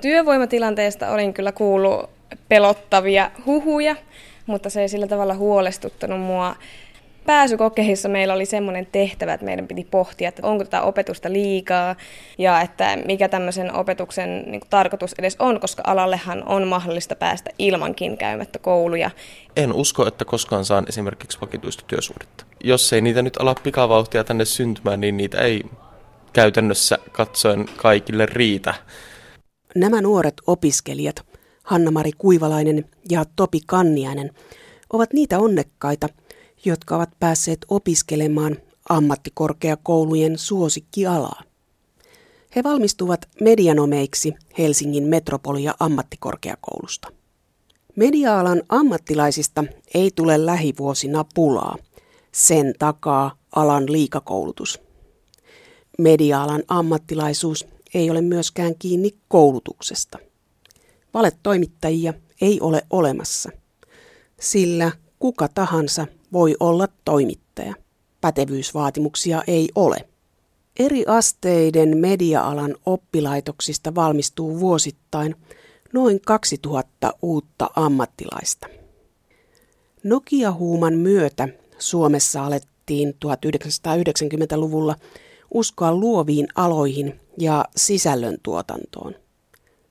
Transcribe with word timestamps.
Työvoimatilanteesta 0.00 1.10
olin 1.10 1.34
kyllä 1.34 1.52
kuullut 1.52 2.10
pelottavia 2.48 3.30
huhuja, 3.46 3.96
mutta 4.46 4.70
se 4.70 4.80
ei 4.80 4.88
sillä 4.88 5.06
tavalla 5.06 5.34
huolestuttanut 5.34 6.20
mua. 6.20 6.56
Pääsykokeissa 7.26 8.08
meillä 8.08 8.34
oli 8.34 8.46
semmoinen 8.46 8.86
tehtävä, 8.92 9.34
että 9.34 9.46
meidän 9.46 9.68
piti 9.68 9.86
pohtia, 9.90 10.28
että 10.28 10.46
onko 10.46 10.64
tätä 10.64 10.82
opetusta 10.82 11.32
liikaa 11.32 11.96
ja 12.38 12.60
että 12.60 12.98
mikä 13.06 13.28
tämmöisen 13.28 13.74
opetuksen 13.74 14.42
niin 14.46 14.60
kuin, 14.60 14.70
tarkoitus 14.70 15.14
edes 15.18 15.36
on, 15.38 15.60
koska 15.60 15.82
alallehan 15.86 16.42
on 16.48 16.66
mahdollista 16.66 17.16
päästä 17.16 17.50
ilmankin 17.58 18.18
käymättä 18.18 18.58
kouluja. 18.58 19.10
En 19.56 19.72
usko, 19.72 20.08
että 20.08 20.24
koskaan 20.24 20.64
saan 20.64 20.84
esimerkiksi 20.88 21.38
vakituista 21.40 21.84
työsuhdetta. 21.86 22.44
Jos 22.64 22.92
ei 22.92 23.00
niitä 23.00 23.22
nyt 23.22 23.36
ala 23.36 23.54
pikavauhtia 23.62 24.24
tänne 24.24 24.44
syntymään, 24.44 25.00
niin 25.00 25.16
niitä 25.16 25.40
ei 25.40 25.62
käytännössä 26.32 26.98
katsoen 27.12 27.66
kaikille 27.76 28.26
riitä. 28.26 28.74
Nämä 29.74 30.00
nuoret 30.00 30.34
opiskelijat, 30.46 31.26
Hanna-Mari 31.62 32.12
Kuivalainen 32.18 32.84
ja 33.10 33.24
Topi 33.36 33.60
Kanniainen, 33.66 34.30
ovat 34.92 35.12
niitä 35.12 35.38
onnekkaita, 35.38 36.08
jotka 36.64 36.96
ovat 36.96 37.10
päässeet 37.20 37.58
opiskelemaan 37.68 38.56
ammattikorkeakoulujen 38.88 40.38
suosikkialaa. 40.38 41.42
He 42.56 42.62
valmistuvat 42.62 43.28
medianomeiksi 43.40 44.34
Helsingin 44.58 45.04
metropolia 45.04 45.74
ammattikorkeakoulusta. 45.80 47.08
Media-alan 47.96 48.62
ammattilaisista 48.68 49.64
ei 49.94 50.10
tule 50.14 50.46
lähivuosina 50.46 51.24
pulaa. 51.34 51.76
Sen 52.32 52.74
takaa 52.78 53.36
alan 53.56 53.92
liikakoulutus. 53.92 54.80
Media-alan 55.98 56.62
ammattilaisuus 56.68 57.66
ei 57.94 58.10
ole 58.10 58.20
myöskään 58.20 58.74
kiinni 58.78 59.10
koulutuksesta. 59.28 60.18
Valetoimittajia 61.14 62.14
ei 62.40 62.60
ole 62.60 62.86
olemassa, 62.90 63.50
sillä 64.40 64.92
kuka 65.18 65.48
tahansa 65.48 66.06
voi 66.32 66.56
olla 66.60 66.88
toimittaja. 67.04 67.74
Pätevyysvaatimuksia 68.20 69.42
ei 69.46 69.68
ole. 69.74 69.96
Eri 70.78 71.04
asteiden 71.06 71.98
media-alan 71.98 72.74
oppilaitoksista 72.86 73.94
valmistuu 73.94 74.60
vuosittain 74.60 75.34
noin 75.92 76.20
2000 76.26 77.12
uutta 77.22 77.70
ammattilaista. 77.76 78.66
Nokia-huuman 80.04 80.94
myötä 80.94 81.48
Suomessa 81.78 82.46
alettiin 82.46 83.14
1990-luvulla 83.26 84.96
uskoa 85.50 85.94
luoviin 85.94 86.48
aloihin 86.54 87.20
ja 87.38 87.64
sisällöntuotantoon. 87.76 89.14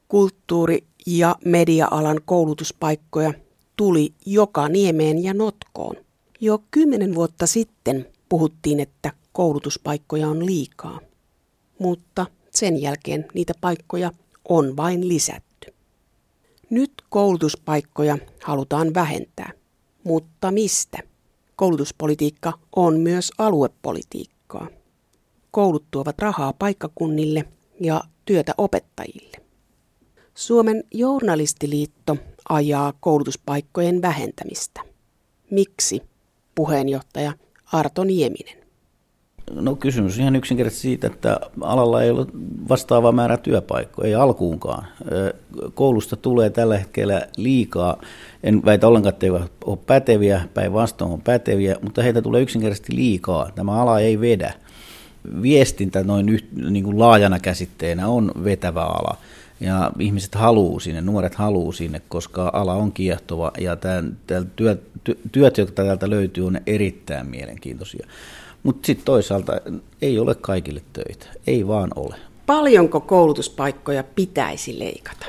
Kulttuuri- 0.08 0.88
ja 1.06 1.36
media-alan 1.46 2.22
koulutuspaikkoja 2.26 3.34
tuli 3.76 4.14
joka 4.26 4.70
niemeen 4.70 5.24
ja 5.24 5.34
notkoon. 5.34 5.96
Jo 6.42 6.64
kymmenen 6.72 7.16
vuotta 7.16 7.48
sitten 7.48 8.08
puhuttiin, 8.30 8.80
että 8.80 9.12
koulutuspaikkoja 9.32 10.28
on 10.28 10.46
liikaa, 10.46 11.00
mutta 11.80 12.26
sen 12.52 12.82
jälkeen 12.82 13.26
niitä 13.34 13.54
paikkoja 13.62 14.12
on 14.50 14.78
vain 14.78 15.08
lisätty. 15.08 15.73
Nyt 16.70 16.92
koulutuspaikkoja 17.10 18.18
halutaan 18.44 18.94
vähentää, 18.94 19.52
mutta 20.04 20.52
mistä? 20.52 20.98
Koulutuspolitiikka 21.56 22.54
on 22.76 23.00
myös 23.00 23.32
aluepolitiikkaa. 23.38 24.68
Koulut 25.52 25.86
tuovat 25.92 26.19
rahaa 26.19 26.53
paikkakunnille 26.53 27.45
ja 27.81 28.03
työtä 28.25 28.53
opettajille. 28.58 29.38
Suomen 30.36 30.83
journalistiliitto 30.92 32.17
ajaa 32.50 32.94
koulutuspaikkojen 33.00 34.02
vähentämistä. 34.02 34.81
Miksi? 35.52 36.02
Puheenjohtaja 36.55 37.33
Arto 37.73 38.04
Nieminen. 38.04 38.59
No 39.54 39.76
kysymys 39.76 40.20
ihan 40.20 40.36
yksinkertaisesti 40.36 40.82
siitä, 40.82 41.08
että 41.08 41.39
alalla 41.61 42.04
ei 42.04 42.09
ole 42.09 42.26
vastaava 42.70 43.11
määrä 43.11 43.38
työpaikkoja, 43.38 44.08
ei 44.08 44.15
alkuunkaan. 44.15 44.88
Koulusta 45.73 46.15
tulee 46.15 46.49
tällä 46.49 46.77
hetkellä 46.77 47.27
liikaa. 47.38 48.02
En 48.43 48.65
väitä 48.65 48.88
ollenkaan, 48.88 49.14
että 49.14 49.26
ei 49.26 49.30
ole 49.65 49.77
päteviä, 49.86 50.42
päinvastoin 50.54 51.11
on 51.11 51.21
päteviä, 51.21 51.76
mutta 51.82 52.04
heitä 52.04 52.21
tulee 52.21 52.42
yksinkertaisesti 52.42 52.95
liikaa. 52.95 53.52
Tämä 53.55 53.82
ala 53.82 53.99
ei 53.99 54.20
vedä. 54.20 54.54
Viestintä 55.42 56.04
noin 56.04 56.30
yht, 56.30 56.46
niin 56.52 56.84
kuin 56.84 57.00
laajana 57.00 57.40
käsitteenä 57.40 58.08
on 58.08 58.32
vetävä 58.44 58.84
ala 58.84 59.18
ja 59.60 59.92
ihmiset 60.00 60.36
haluaa 60.36 60.80
sinne, 60.80 61.02
nuoret 61.02 61.36
haluaa 61.36 61.74
sinne, 61.74 62.02
koska 62.10 62.50
ala 62.54 62.74
on 62.74 62.92
kiehtova 62.92 63.52
ja 63.60 63.76
tämän, 63.76 64.18
tämän 64.28 64.52
työt, 64.56 64.82
työt, 65.32 65.58
jotka 65.58 65.84
täältä 65.84 66.10
löytyy, 66.10 66.48
on 66.48 66.62
erittäin 66.68 67.28
mielenkiintoisia. 67.28 68.08
Mutta 68.64 68.86
sitten 68.86 69.06
toisaalta 69.06 69.54
ei 70.02 70.20
ole 70.20 70.36
kaikille 70.36 70.82
töitä, 70.94 71.26
ei 71.48 71.68
vaan 71.68 71.90
ole. 71.96 72.16
Paljonko 72.46 73.00
koulutuspaikkoja 73.00 74.04
pitäisi 74.04 74.80
leikata? 74.80 75.26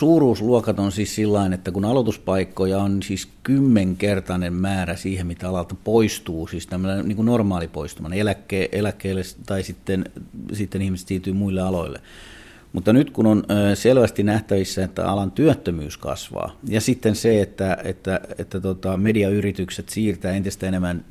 Suuruusluokat 0.00 0.78
on 0.78 0.92
siis 0.92 1.14
sillä 1.14 1.50
että 1.54 1.70
kun 1.70 1.84
aloituspaikkoja 1.84 2.78
on 2.78 3.02
siis 3.02 3.28
kymmenkertainen 3.42 4.52
määrä 4.52 4.96
siihen, 4.96 5.26
mitä 5.26 5.48
alalta 5.48 5.74
poistuu, 5.84 6.46
siis 6.46 6.66
tämmöinen 6.66 7.08
niin 7.08 7.26
normaali 7.26 7.68
poistuma, 7.68 8.14
eläkke, 8.14 8.68
eläkkeelle 8.72 9.22
tai 9.46 9.62
sitten, 9.62 10.04
sitten 10.52 10.82
ihmiset 10.82 11.08
siirtyy 11.08 11.32
muille 11.32 11.60
aloille, 11.60 12.00
mutta 12.72 12.92
nyt 12.92 13.10
kun 13.10 13.26
on 13.26 13.44
selvästi 13.74 14.22
nähtävissä, 14.22 14.84
että 14.84 15.08
alan 15.08 15.30
työttömyys 15.30 15.96
kasvaa, 15.96 16.56
ja 16.68 16.80
sitten 16.80 17.16
se, 17.16 17.42
että, 17.42 17.78
että, 17.84 18.20
että 18.38 18.60
tota, 18.60 18.96
mediayritykset 18.96 19.88
siirtää 19.88 20.32
entistä 20.32 20.66
enemmän 20.66 21.04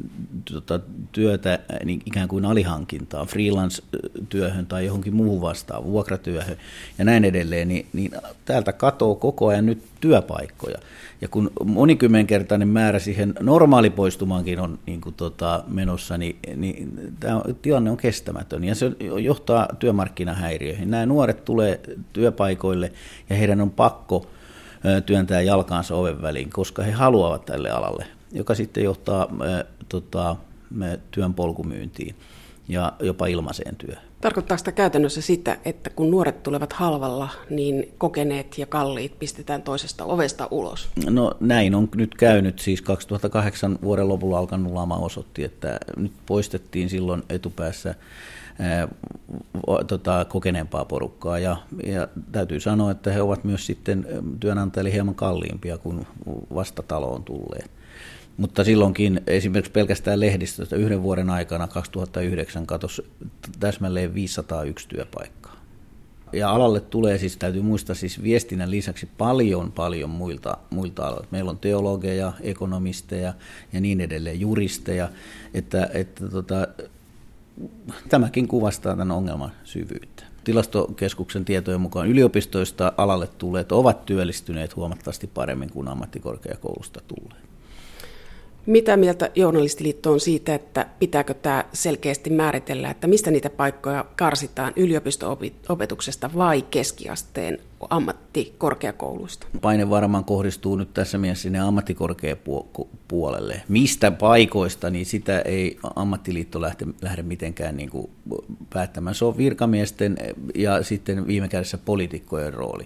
tota, 0.51 0.79
työtä 1.11 1.59
niin 1.85 2.01
ikään 2.05 2.27
kuin 2.27 2.45
alihankintaan, 2.45 3.27
freelance-työhön 3.27 4.65
tai 4.65 4.85
johonkin 4.85 5.15
muuhun 5.15 5.41
vastaan, 5.41 5.83
vuokratyöhön 5.83 6.57
ja 6.97 7.05
näin 7.05 7.25
edelleen, 7.25 7.67
niin, 7.67 7.85
niin 7.93 8.11
täältä 8.45 8.73
katoo 8.73 9.15
koko 9.15 9.47
ajan. 9.47 9.65
Nyt 9.65 9.83
työpaikkoja. 9.99 10.77
Ja 11.21 11.27
kun 11.27 11.51
monikymmenkertainen 11.65 12.67
määrä 12.67 12.99
siihen 12.99 13.33
normaalipoistumaankin 13.39 14.59
on 14.59 14.79
niin 14.85 15.01
kuin 15.01 15.15
tota, 15.15 15.63
menossa, 15.67 16.17
niin, 16.17 16.35
niin 16.55 16.91
tämä 17.19 17.41
tilanne 17.61 17.91
on 17.91 17.97
kestämätön 17.97 18.63
ja 18.63 18.75
se 18.75 18.91
johtaa 19.23 19.67
työmarkkinahäiriöihin. 19.79 20.91
Nämä 20.91 21.05
nuoret 21.05 21.45
tulee 21.45 21.81
työpaikoille 22.13 22.91
ja 23.29 23.35
heidän 23.35 23.61
on 23.61 23.71
pakko 23.71 24.25
työntää 25.05 25.41
jalkaansa 25.41 25.95
oven 25.95 26.21
väliin, 26.21 26.49
koska 26.49 26.83
he 26.83 26.91
haluavat 26.91 27.45
tälle 27.45 27.69
alalle, 27.69 28.05
joka 28.31 28.55
sitten 28.55 28.83
johtaa 28.83 29.27
tota, 29.89 30.35
työn 31.11 31.33
polkumyyntiin 31.33 32.15
ja 32.69 32.93
jopa 32.99 33.27
ilmaiseen 33.27 33.75
työhön. 33.75 34.03
Tarkoittaako 34.21 34.57
sitä 34.57 34.71
käytännössä 34.71 35.21
sitä, 35.21 35.57
että 35.65 35.89
kun 35.89 36.11
nuoret 36.11 36.43
tulevat 36.43 36.73
halvalla, 36.73 37.29
niin 37.49 37.93
kokeneet 37.97 38.57
ja 38.57 38.65
kalliit 38.65 39.19
pistetään 39.19 39.61
toisesta 39.61 40.05
ovesta 40.05 40.47
ulos? 40.51 40.89
No 41.09 41.31
näin 41.39 41.75
on 41.75 41.89
nyt 41.95 42.15
käynyt. 42.15 42.59
Siis 42.59 42.81
2008 42.81 43.79
vuoden 43.81 44.07
lopulla 44.07 44.37
alkanut 44.37 44.73
lama 44.73 44.97
osoitti, 44.97 45.43
että 45.43 45.79
nyt 45.97 46.11
poistettiin 46.25 46.89
silloin 46.89 47.23
etupäässä 47.29 47.95
ää, 48.59 48.87
tota, 49.87 50.25
kokeneempaa 50.25 50.85
porukkaa 50.85 51.39
ja, 51.39 51.57
ja 51.85 52.07
täytyy 52.31 52.59
sanoa, 52.59 52.91
että 52.91 53.11
he 53.11 53.21
ovat 53.21 53.43
myös 53.43 53.65
sitten 53.65 54.07
työnantajille 54.39 54.93
hieman 54.93 55.15
kalliimpia 55.15 55.77
kuin 55.77 56.07
vastataloon 56.55 57.23
tulleet. 57.23 57.78
Mutta 58.39 58.63
silloinkin 58.63 59.21
esimerkiksi 59.27 59.71
pelkästään 59.71 60.19
lehdistöstä 60.19 60.75
yhden 60.75 61.03
vuoden 61.03 61.29
aikana 61.29 61.67
2009 61.67 62.65
katosi 62.65 63.05
täsmälleen 63.59 64.13
501 64.13 64.87
työpaikkaa. 64.87 65.55
Ja 66.33 66.51
alalle 66.51 66.79
tulee 66.79 67.17
siis, 67.17 67.37
täytyy 67.37 67.61
muistaa 67.61 67.95
siis 67.95 68.23
viestinnän 68.23 68.71
lisäksi 68.71 69.09
paljon 69.17 69.71
paljon 69.71 70.09
muilta, 70.09 70.57
muilta 70.69 71.07
aloilta. 71.07 71.27
Meillä 71.31 71.51
on 71.51 71.57
teologeja, 71.57 72.33
ekonomisteja 72.41 73.33
ja 73.73 73.81
niin 73.81 74.01
edelleen, 74.01 74.39
juristeja, 74.39 75.09
että, 75.53 75.89
että 75.93 76.29
tota, 76.29 76.67
tämäkin 78.09 78.47
kuvastaa 78.47 78.91
tämän 78.91 79.11
ongelman 79.11 79.51
syvyyttä. 79.63 80.23
Tilastokeskuksen 80.43 81.45
tietojen 81.45 81.81
mukaan 81.81 82.07
yliopistoista 82.07 82.93
alalle 82.97 83.27
tulleet 83.27 83.71
ovat 83.71 84.05
työllistyneet 84.05 84.75
huomattavasti 84.75 85.27
paremmin 85.27 85.69
kuin 85.69 85.87
ammattikorkeakoulusta 85.87 87.01
tulleet. 87.07 87.48
Mitä 88.65 88.97
mieltä 88.97 89.31
Journalistiliitto 89.35 90.11
on 90.11 90.19
siitä, 90.19 90.55
että 90.55 90.85
pitääkö 90.99 91.33
tämä 91.33 91.65
selkeästi 91.73 92.29
määritellä, 92.29 92.89
että 92.89 93.07
mistä 93.07 93.31
niitä 93.31 93.49
paikkoja 93.49 94.05
karsitaan 94.15 94.73
yliopisto-opetuksesta 94.75 96.29
vai 96.35 96.61
keskiasteen 96.61 97.57
ammattikorkeakouluista? 97.89 99.47
Paine 99.61 99.89
varmaan 99.89 100.25
kohdistuu 100.25 100.75
nyt 100.75 100.93
tässä 100.93 101.17
mielessä 101.17 101.41
sinne 101.41 101.59
ammattikorkeapuolelle. 101.59 103.61
Mistä 103.67 104.11
paikoista, 104.11 104.89
niin 104.89 105.05
sitä 105.05 105.39
ei 105.39 105.77
ammattiliitto 105.95 106.61
lähde, 106.61 106.85
lähde 107.01 107.23
mitenkään 107.23 107.77
niin 107.77 107.89
kuin 107.89 108.09
päättämään. 108.69 109.15
Se 109.15 109.25
on 109.25 109.37
virkamiesten 109.37 110.17
ja 110.55 110.83
sitten 110.83 111.27
viime 111.27 111.47
kädessä 111.47 111.77
poliitikkojen 111.77 112.53
rooli. 112.53 112.85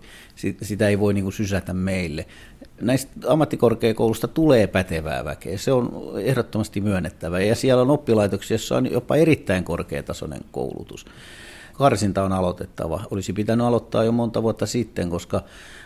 Sitä 0.61 0.87
ei 0.87 0.99
voi 0.99 1.13
niin 1.13 1.23
kuin 1.23 1.33
sysätä 1.33 1.73
meille 1.73 2.25
näistä 2.81 3.11
ammattikorkeakoulusta 3.27 4.27
tulee 4.27 4.67
pätevää 4.67 5.25
väkeä. 5.25 5.57
Se 5.57 5.71
on 5.71 6.11
ehdottomasti 6.21 6.81
myönnettävä. 6.81 7.39
Ja 7.39 7.55
siellä 7.55 7.81
on 7.81 7.91
oppilaitoksia, 7.91 8.55
joissa 8.55 8.77
on 8.77 8.91
jopa 8.91 9.15
erittäin 9.15 9.63
korkeatasoinen 9.63 10.41
koulutus. 10.51 11.05
Karsinta 11.73 12.23
on 12.23 12.33
aloitettava. 12.33 13.03
Olisi 13.11 13.33
pitänyt 13.33 13.67
aloittaa 13.67 14.03
jo 14.03 14.11
monta 14.11 14.43
vuotta 14.43 14.65
sitten, 14.65 15.09
koska 15.09 15.41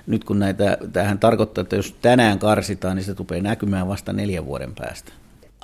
nyt 0.07 0.23
kun 0.23 0.39
näitä, 0.39 0.77
tähän 0.93 1.19
tarkoittaa, 1.19 1.61
että 1.61 1.75
jos 1.75 1.95
tänään 2.01 2.39
karsitaan, 2.39 2.95
niin 2.95 3.05
se 3.05 3.15
tulee 3.15 3.41
näkymään 3.41 3.87
vasta 3.87 4.13
neljän 4.13 4.45
vuoden 4.45 4.75
päästä. 4.75 5.11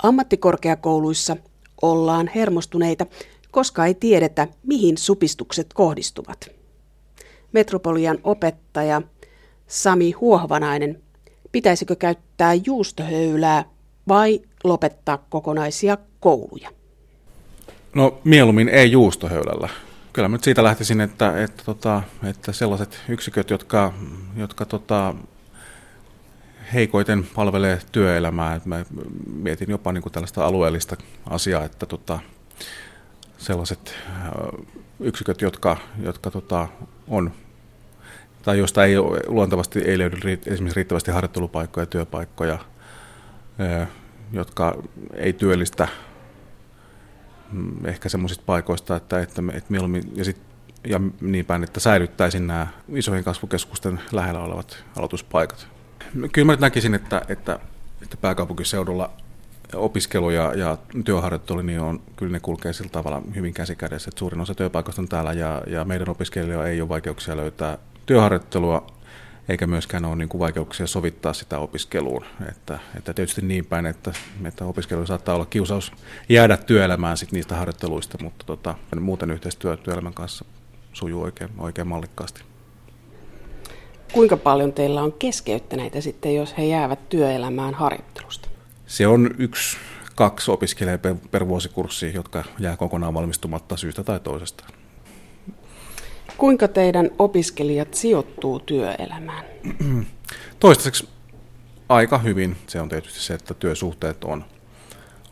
Ammattikorkeakouluissa 0.02 1.36
ollaan 1.82 2.30
hermostuneita, 2.34 3.06
koska 3.50 3.86
ei 3.86 3.94
tiedetä, 3.94 4.48
mihin 4.62 4.98
supistukset 4.98 5.66
kohdistuvat. 5.74 6.50
Metropolian 7.52 8.18
opettaja 8.24 9.02
Sami 9.66 10.10
Huohvanainen 10.10 11.03
Pitäisikö 11.54 11.96
käyttää 11.96 12.54
juustohöylää 12.54 13.64
vai 14.08 14.40
lopettaa 14.64 15.18
kokonaisia 15.28 15.98
kouluja? 16.20 16.70
No 17.94 18.18
mieluummin 18.24 18.68
ei 18.68 18.92
juustohöylällä. 18.92 19.68
Kyllä 20.12 20.28
nyt 20.28 20.44
siitä 20.44 20.64
lähtisin, 20.64 21.00
että, 21.00 21.42
että, 21.42 21.64
tota, 21.64 22.02
että 22.24 22.52
sellaiset 22.52 22.98
yksiköt, 23.08 23.50
jotka, 23.50 23.92
jotka 24.36 24.64
tota, 24.64 25.14
heikoiten 26.72 27.26
palvelee 27.34 27.78
työelämää. 27.92 28.54
Että 28.54 28.68
mä 28.68 28.84
mietin 29.34 29.70
jopa 29.70 29.92
niin 29.92 30.02
kuin 30.02 30.12
tällaista 30.12 30.46
alueellista 30.46 30.96
asiaa, 31.30 31.64
että 31.64 31.86
tota, 31.86 32.18
sellaiset 33.38 33.94
yksiköt, 35.00 35.40
jotka, 35.40 35.76
jotka 36.02 36.30
tota, 36.30 36.68
on 37.08 37.32
tai 38.44 38.58
josta 38.58 38.84
ei 38.84 38.96
ole, 38.96 39.20
luontevasti 39.26 39.78
ei 39.78 39.98
löydy 39.98 40.16
esimerkiksi 40.46 40.76
riittävästi 40.76 41.10
harjoittelupaikkoja 41.10 41.82
ja 41.82 41.86
työpaikkoja, 41.86 42.58
jotka 44.32 44.82
ei 45.14 45.32
työllistä 45.32 45.88
mm, 47.52 47.86
ehkä 47.86 48.08
semmoisista 48.08 48.44
paikoista, 48.46 48.96
että, 48.96 49.20
että, 49.20 49.42
että 49.52 49.70
mieluummin, 49.70 50.12
ja, 50.14 50.24
sit, 50.24 50.36
ja 50.86 51.00
niin 51.20 51.44
päin, 51.44 51.64
että 51.64 51.80
säilyttäisin 51.80 52.46
nämä 52.46 52.66
isojen 52.88 53.24
kasvukeskusten 53.24 54.00
lähellä 54.12 54.40
olevat 54.40 54.84
aloituspaikat. 54.96 55.66
Kyllä 56.32 56.46
mä 56.46 56.56
näkisin, 56.60 56.94
että, 56.94 57.22
että, 57.28 57.58
että 58.02 58.16
pääkaupunkiseudulla 58.16 59.10
opiskelu 59.74 60.30
ja, 60.30 60.54
ja 60.54 60.78
työharjoittelu, 61.04 61.62
niin 61.62 61.80
on, 61.80 62.02
kyllä 62.16 62.32
ne 62.32 62.40
kulkee 62.40 62.72
sillä 62.72 62.90
tavalla 62.90 63.22
hyvin 63.34 63.54
käsikädessä, 63.54 64.08
että 64.08 64.18
suurin 64.18 64.40
osa 64.40 64.54
työpaikoista 64.54 65.02
on 65.02 65.08
täällä 65.08 65.32
ja, 65.32 65.62
ja 65.66 65.84
meidän 65.84 66.08
opiskelijoilla 66.08 66.68
ei 66.68 66.80
ole 66.80 66.88
vaikeuksia 66.88 67.36
löytää 67.36 67.78
työharjoittelua, 68.06 68.86
eikä 69.48 69.66
myöskään 69.66 70.04
ole 70.04 70.16
niin 70.16 70.28
kuin 70.28 70.38
vaikeuksia 70.38 70.86
sovittaa 70.86 71.32
sitä 71.32 71.58
opiskeluun. 71.58 72.24
Että, 72.48 72.78
että 72.96 73.14
tietysti 73.14 73.42
niin 73.42 73.66
päin, 73.66 73.86
että, 73.86 74.12
että 74.44 74.64
opiskelu 74.64 75.06
saattaa 75.06 75.34
olla 75.34 75.46
kiusaus 75.46 75.92
jäädä 76.28 76.56
työelämään 76.56 77.16
sit 77.16 77.32
niistä 77.32 77.56
harjoitteluista, 77.56 78.18
mutta 78.22 78.46
tota, 78.46 78.74
muuten 79.00 79.30
yhteistyö 79.30 79.76
työelämän 79.76 80.14
kanssa 80.14 80.44
sujuu 80.92 81.22
oikein, 81.22 81.50
oikein 81.58 81.88
mallikkaasti. 81.88 82.42
Kuinka 84.12 84.36
paljon 84.36 84.72
teillä 84.72 85.02
on 85.02 85.12
keskeyttäneitä 85.12 86.00
sitten, 86.00 86.34
jos 86.34 86.58
he 86.58 86.64
jäävät 86.64 87.08
työelämään 87.08 87.74
harjoittelusta? 87.74 88.48
Se 88.86 89.06
on 89.06 89.30
yksi, 89.38 89.76
kaksi 90.14 90.50
opiskelijaa 90.50 90.98
per, 90.98 91.14
per 91.30 91.48
vuosikurssi, 91.48 92.14
jotka 92.14 92.44
jää 92.58 92.76
kokonaan 92.76 93.14
valmistumatta 93.14 93.76
syystä 93.76 94.02
tai 94.02 94.20
toisesta. 94.20 94.64
Kuinka 96.38 96.68
teidän 96.68 97.10
opiskelijat 97.18 97.94
sijoittuu 97.94 98.60
työelämään? 98.60 99.44
Toistaiseksi 100.60 101.08
aika 101.88 102.18
hyvin. 102.18 102.56
Se 102.66 102.80
on 102.80 102.88
tietysti 102.88 103.20
se, 103.20 103.34
että 103.34 103.54
työsuhteet 103.54 104.24
on, 104.24 104.44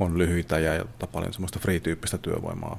on 0.00 0.19
lyhyitä 0.19 0.58
ja 0.58 0.75
jota 0.75 1.06
paljon 1.06 1.32
semmoista 1.32 1.58
free-tyyppistä 1.58 2.19
työvoimaa 2.19 2.78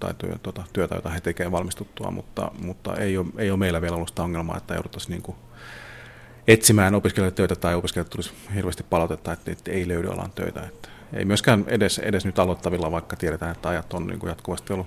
tai 0.00 0.14
työ, 0.18 0.38
tuota, 0.42 0.64
työtä, 0.72 0.94
jota 0.94 1.08
he 1.08 1.20
tekevät 1.20 1.52
valmistuttua, 1.52 2.10
mutta, 2.10 2.50
mutta 2.62 2.96
ei, 2.96 3.18
ole, 3.18 3.26
ei 3.38 3.50
ole 3.50 3.58
meillä 3.58 3.80
vielä 3.80 3.96
ollut 3.96 4.08
sitä 4.08 4.22
ongelmaa, 4.22 4.56
että 4.56 4.74
jouduttaisiin 4.74 5.10
niin 5.10 5.22
kuin 5.22 5.36
etsimään 6.48 6.94
opiskelijoille 6.94 7.36
töitä 7.36 7.56
tai 7.56 7.74
opiskelijat 7.74 8.10
tulisi 8.10 8.32
hirveästi 8.54 8.82
palautetta, 8.90 9.32
että, 9.32 9.52
että 9.52 9.70
ei 9.70 9.88
löydy 9.88 10.08
alan 10.08 10.30
töitä. 10.30 10.60
Että 10.62 10.88
ei 11.12 11.24
myöskään 11.24 11.64
edes, 11.68 11.98
edes 11.98 12.24
nyt 12.24 12.38
aloittavilla, 12.38 12.90
vaikka 12.90 13.16
tiedetään, 13.16 13.52
että 13.52 13.68
ajat 13.68 13.94
on 13.94 14.06
niin 14.06 14.18
kuin 14.18 14.28
jatkuvasti 14.28 14.72
ollut 14.72 14.86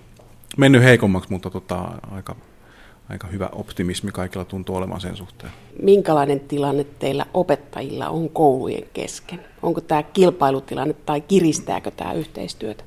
mennyt 0.57 0.83
heikommaksi, 0.83 1.31
mutta 1.31 1.49
tota, 1.49 1.91
aika 2.11 2.35
aika 3.09 3.27
hyvä 3.27 3.49
optimismi 3.51 4.11
kaikilla 4.11 4.45
tuntuu 4.45 4.75
olemaan 4.75 5.01
sen 5.01 5.15
suhteen. 5.15 5.51
Minkälainen 5.81 6.39
tilanne 6.39 6.83
teillä 6.83 7.25
opettajilla 7.33 8.09
on 8.09 8.29
koulujen 8.29 8.83
kesken? 8.93 9.39
Onko 9.61 9.81
tämä 9.81 10.03
kilpailutilanne 10.03 10.93
tai 10.93 11.21
kiristääkö 11.21 11.91
tämä 11.91 12.13
yhteistyötä? 12.13 12.83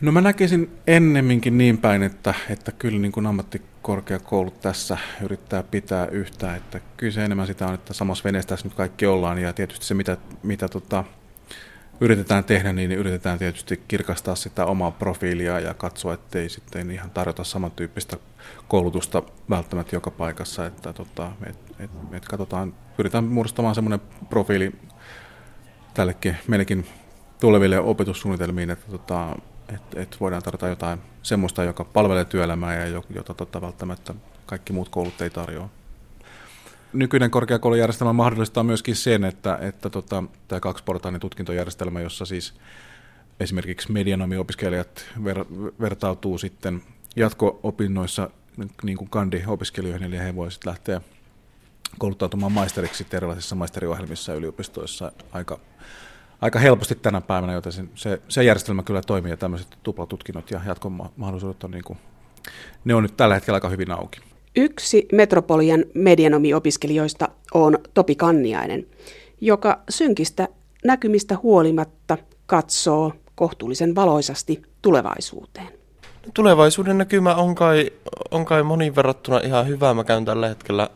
No 0.00 0.12
mä 0.12 0.20
näkisin 0.20 0.70
ennemminkin 0.86 1.58
niin 1.58 1.78
päin, 1.78 2.02
että, 2.02 2.34
että 2.50 2.72
kyllä 2.72 2.98
niin 2.98 3.12
kuin 3.12 3.26
ammattikorkeakoulut 3.26 4.60
tässä 4.60 4.98
yrittää 5.22 5.62
pitää 5.62 6.06
yhtä, 6.06 6.56
että 6.56 6.80
kyllä 6.96 7.12
se 7.12 7.24
enemmän 7.24 7.46
sitä 7.46 7.66
on, 7.66 7.74
että 7.74 7.92
samassa 7.92 8.24
veneessä 8.24 8.48
tässä 8.48 8.66
nyt 8.66 8.74
kaikki 8.74 9.06
ollaan 9.06 9.38
ja 9.38 9.52
tietysti 9.52 9.86
se 9.86 9.94
mitä, 9.94 10.16
mitä 10.42 10.68
tota, 10.68 11.04
yritetään 12.02 12.44
tehdä, 12.44 12.72
niin 12.72 12.92
yritetään 12.92 13.38
tietysti 13.38 13.82
kirkastaa 13.88 14.34
sitä 14.34 14.66
omaa 14.66 14.90
profiilia 14.90 15.60
ja 15.60 15.74
katsoa, 15.74 16.14
ettei 16.14 16.48
sitten 16.48 16.90
ihan 16.90 17.10
tarjota 17.10 17.44
samantyyppistä 17.44 18.16
koulutusta 18.68 19.22
välttämättä 19.50 19.96
joka 19.96 20.10
paikassa, 20.10 20.66
että 20.66 20.92
tota, 20.92 21.32
et, 21.46 21.56
et, 21.78 21.90
et 22.12 22.24
katsotaan, 22.24 22.74
pyritään 22.96 23.24
muodostamaan 23.24 23.74
semmoinen 23.74 24.00
profiili 24.30 24.72
tällekin 25.94 26.36
meillekin 26.48 26.86
tuleville 27.40 27.78
opetussuunnitelmiin, 27.78 28.70
että 28.70 28.90
tota, 28.90 29.36
et, 29.74 29.82
et 29.96 30.16
voidaan 30.20 30.42
tarjota 30.42 30.68
jotain 30.68 30.98
semmoista, 31.22 31.64
joka 31.64 31.84
palvelee 31.84 32.24
työelämää 32.24 32.86
ja 32.86 33.02
jota 33.14 33.34
tota, 33.34 33.60
välttämättä 33.60 34.14
kaikki 34.46 34.72
muut 34.72 34.88
koulut 34.88 35.20
ei 35.20 35.30
tarjoa 35.30 35.68
nykyinen 36.92 37.30
korkeakoulujärjestelmä 37.30 38.12
mahdollistaa 38.12 38.64
myöskin 38.64 38.96
sen, 38.96 39.24
että, 39.24 39.58
että 39.60 39.90
tota, 39.90 40.24
tämä 40.48 40.60
kaksiportainen 40.60 41.20
tutkintojärjestelmä, 41.20 42.00
jossa 42.00 42.24
siis 42.24 42.54
esimerkiksi 43.40 43.92
medianomiopiskelijat 43.92 45.06
ver, 45.24 45.44
vertautuu 45.80 46.38
sitten 46.38 46.82
jatko-opinnoissa 47.16 48.30
niin 48.82 48.98
kuin 48.98 49.10
kandi-opiskelijoihin, 49.10 50.06
eli 50.06 50.18
he 50.18 50.36
voisivat 50.36 50.66
lähteä 50.66 51.00
kouluttautumaan 51.98 52.52
maisteriksi 52.52 53.06
erilaisissa 53.12 53.56
maisteriohjelmissa 53.56 54.32
ja 54.32 54.38
yliopistoissa 54.38 55.12
aika, 55.32 55.58
aika 56.40 56.58
helposti 56.58 56.94
tänä 56.94 57.20
päivänä, 57.20 57.52
joten 57.52 57.72
se, 57.72 57.84
se, 57.94 58.22
se 58.28 58.44
järjestelmä 58.44 58.82
kyllä 58.82 59.02
toimii 59.02 59.30
ja 59.30 59.36
tämmöiset 59.36 59.78
tuplatutkinnot 59.82 60.50
ja 60.50 60.60
jatkomahdollisuudet 60.66 61.64
on 61.64 61.70
niin 61.70 61.84
kuin, 61.84 61.98
ne 62.84 62.94
on 62.94 63.02
nyt 63.02 63.16
tällä 63.16 63.34
hetkellä 63.34 63.56
aika 63.56 63.68
hyvin 63.68 63.90
auki. 63.90 64.31
Yksi 64.56 65.08
Metropolian 65.12 65.84
medianomiopiskelijoista 65.94 67.28
on 67.54 67.78
Topi 67.94 68.14
Kanniainen, 68.14 68.86
joka 69.40 69.80
synkistä 69.90 70.48
näkymistä 70.84 71.38
huolimatta 71.42 72.18
katsoo 72.46 73.12
kohtuullisen 73.34 73.94
valoisasti 73.94 74.62
tulevaisuuteen. 74.82 75.68
Tulevaisuuden 76.34 76.98
näkymä 76.98 77.34
on 77.34 77.54
kai, 77.54 77.90
on 78.30 78.44
kai 78.44 78.62
monin 78.62 78.96
verrattuna 78.96 79.38
ihan 79.38 79.68
hyvä. 79.68 79.94
Mä 79.94 80.04
käyn 80.04 80.24
tällä 80.24 80.48
hetkellä, 80.48 80.90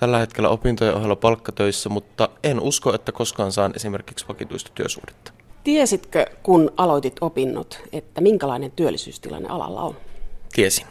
tällä 0.00 0.18
hetkellä 0.18 0.48
opintojen 0.48 0.94
ohella 0.94 1.16
palkkatöissä, 1.16 1.88
mutta 1.88 2.28
en 2.42 2.60
usko, 2.60 2.94
että 2.94 3.12
koskaan 3.12 3.52
saan 3.52 3.72
esimerkiksi 3.76 4.28
vakituista 4.28 4.70
työsuhdetta. 4.74 5.32
Tiesitkö, 5.64 6.26
kun 6.42 6.70
aloitit 6.76 7.16
opinnot, 7.20 7.82
että 7.92 8.20
minkälainen 8.20 8.70
työllisyystilanne 8.70 9.48
alalla 9.48 9.82
on? 9.82 9.96
Tiesin. 10.52 10.86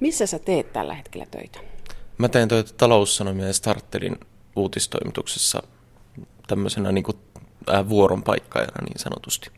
Missä 0.00 0.26
sä 0.26 0.38
teet 0.38 0.72
tällä 0.72 0.94
hetkellä 0.94 1.26
töitä? 1.30 1.58
Mä 2.18 2.28
teen 2.28 2.48
töitä 2.48 2.72
taloussanomien 2.76 3.54
starterin 3.54 4.16
uutistoimituksessa 4.56 5.62
tämmöisenä 6.46 6.92
niin 6.92 7.04
kuin, 7.04 7.16
äh, 7.74 7.88
vuoron 7.88 8.22
niin 8.80 8.98
sanotusti. 8.98 9.50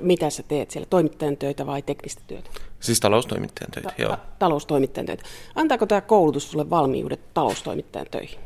Mitä 0.00 0.30
sä 0.30 0.42
teet 0.42 0.70
siellä? 0.70 0.86
Toimittajan 0.90 1.36
töitä 1.36 1.66
vai 1.66 1.82
teknistä 1.82 2.22
työtä? 2.26 2.50
Siis 2.80 3.00
taloustoimittajan 3.00 3.70
töitä, 3.70 3.88
Ta- 3.88 4.02
joo. 4.02 4.16
taloustoimittajan 4.38 5.06
töitä. 5.06 5.22
Antaako 5.54 5.86
tämä 5.86 6.00
koulutus 6.00 6.50
sulle 6.50 6.70
valmiudet 6.70 7.34
taloustoimittajan 7.34 8.06
töihin? 8.10 8.38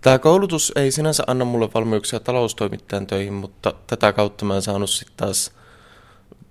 Tämä 0.00 0.18
koulutus 0.18 0.72
ei 0.76 0.90
sinänsä 0.90 1.24
anna 1.26 1.44
mulle 1.44 1.68
valmiuksia 1.74 2.20
taloustoimittajan 2.20 3.06
töihin, 3.06 3.32
mutta 3.32 3.74
tätä 3.86 4.12
kautta 4.12 4.44
mä 4.44 4.52
oon 4.52 4.62
saanut 4.62 4.90
sitten 4.90 5.16
taas 5.16 5.50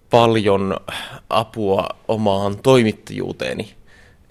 paljon 0.10 0.77
apua 1.29 1.89
omaan 2.08 2.58
toimittajuuteeni. 2.58 3.75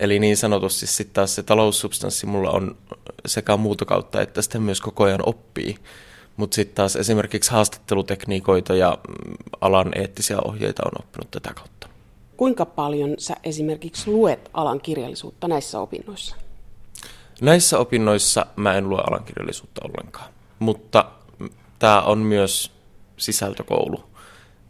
Eli 0.03 0.19
niin 0.19 0.37
sanotusti 0.37 0.87
sitten 0.87 1.15
taas 1.15 1.35
se 1.35 1.43
taloussubstanssi 1.43 2.27
mulla 2.27 2.51
on 2.51 2.77
sekä 3.27 3.57
muuta 3.57 3.85
kautta, 3.85 4.21
että 4.21 4.43
sitten 4.43 4.63
myös 4.63 4.81
koko 4.81 5.05
ajan 5.05 5.21
oppii. 5.27 5.77
Mutta 6.37 6.55
sitten 6.55 6.75
taas 6.75 6.97
esimerkiksi 6.97 7.51
haastattelutekniikoita 7.51 8.75
ja 8.75 8.99
mm, 9.09 9.35
alan 9.61 9.99
eettisiä 9.99 10.39
ohjeita 10.45 10.83
on 10.85 11.05
oppinut 11.05 11.31
tätä 11.31 11.55
kautta. 11.55 11.89
Kuinka 12.37 12.67
paljon 12.67 13.15
sä 13.19 13.37
esimerkiksi 13.45 14.11
luet 14.11 14.51
alan 14.55 14.81
kirjallisuutta 14.81 15.49
näissä 15.49 15.81
opinnoissa? 15.81 16.37
Näissä 17.41 17.79
opinnoissa 17.79 18.47
mä 18.57 18.75
en 18.75 18.89
lue 18.89 19.01
alan 19.11 19.25
kirjallisuutta 19.25 19.81
ollenkaan, 19.85 20.33
mutta 20.59 21.05
tämä 21.79 22.03
on 22.03 22.19
myös 22.19 22.73
sisältökoulu. 23.17 24.05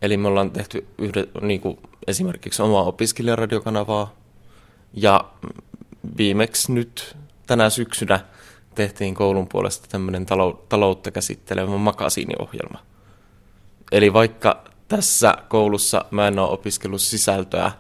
Eli 0.03 0.17
me 0.17 0.29
ollaan 0.29 0.51
tehty 0.51 0.87
yhde, 0.99 1.27
niin 1.41 1.61
kuin 1.61 1.79
esimerkiksi 2.07 2.63
omaa 2.63 2.83
opiskelijaradiokanavaa 2.83 4.22
ja 4.95 5.25
viimeksi 6.17 6.73
nyt 6.73 7.17
tänä 7.47 7.71
syksynä 7.71 8.21
tehtiin 8.75 9.15
koulun 9.15 9.49
puolesta 9.49 9.89
tämmöinen 9.89 10.27
taloutta 10.69 11.11
käsittelevä 11.11 11.79
makasiiniohjelma. 11.79 12.79
Eli 13.93 14.13
vaikka 14.13 14.65
tässä 14.89 15.35
koulussa 15.49 16.05
mä 16.11 16.29
en 16.29 16.39
ole 16.39 16.51
opiskellut 16.51 17.01
sisältöä, 17.01 17.73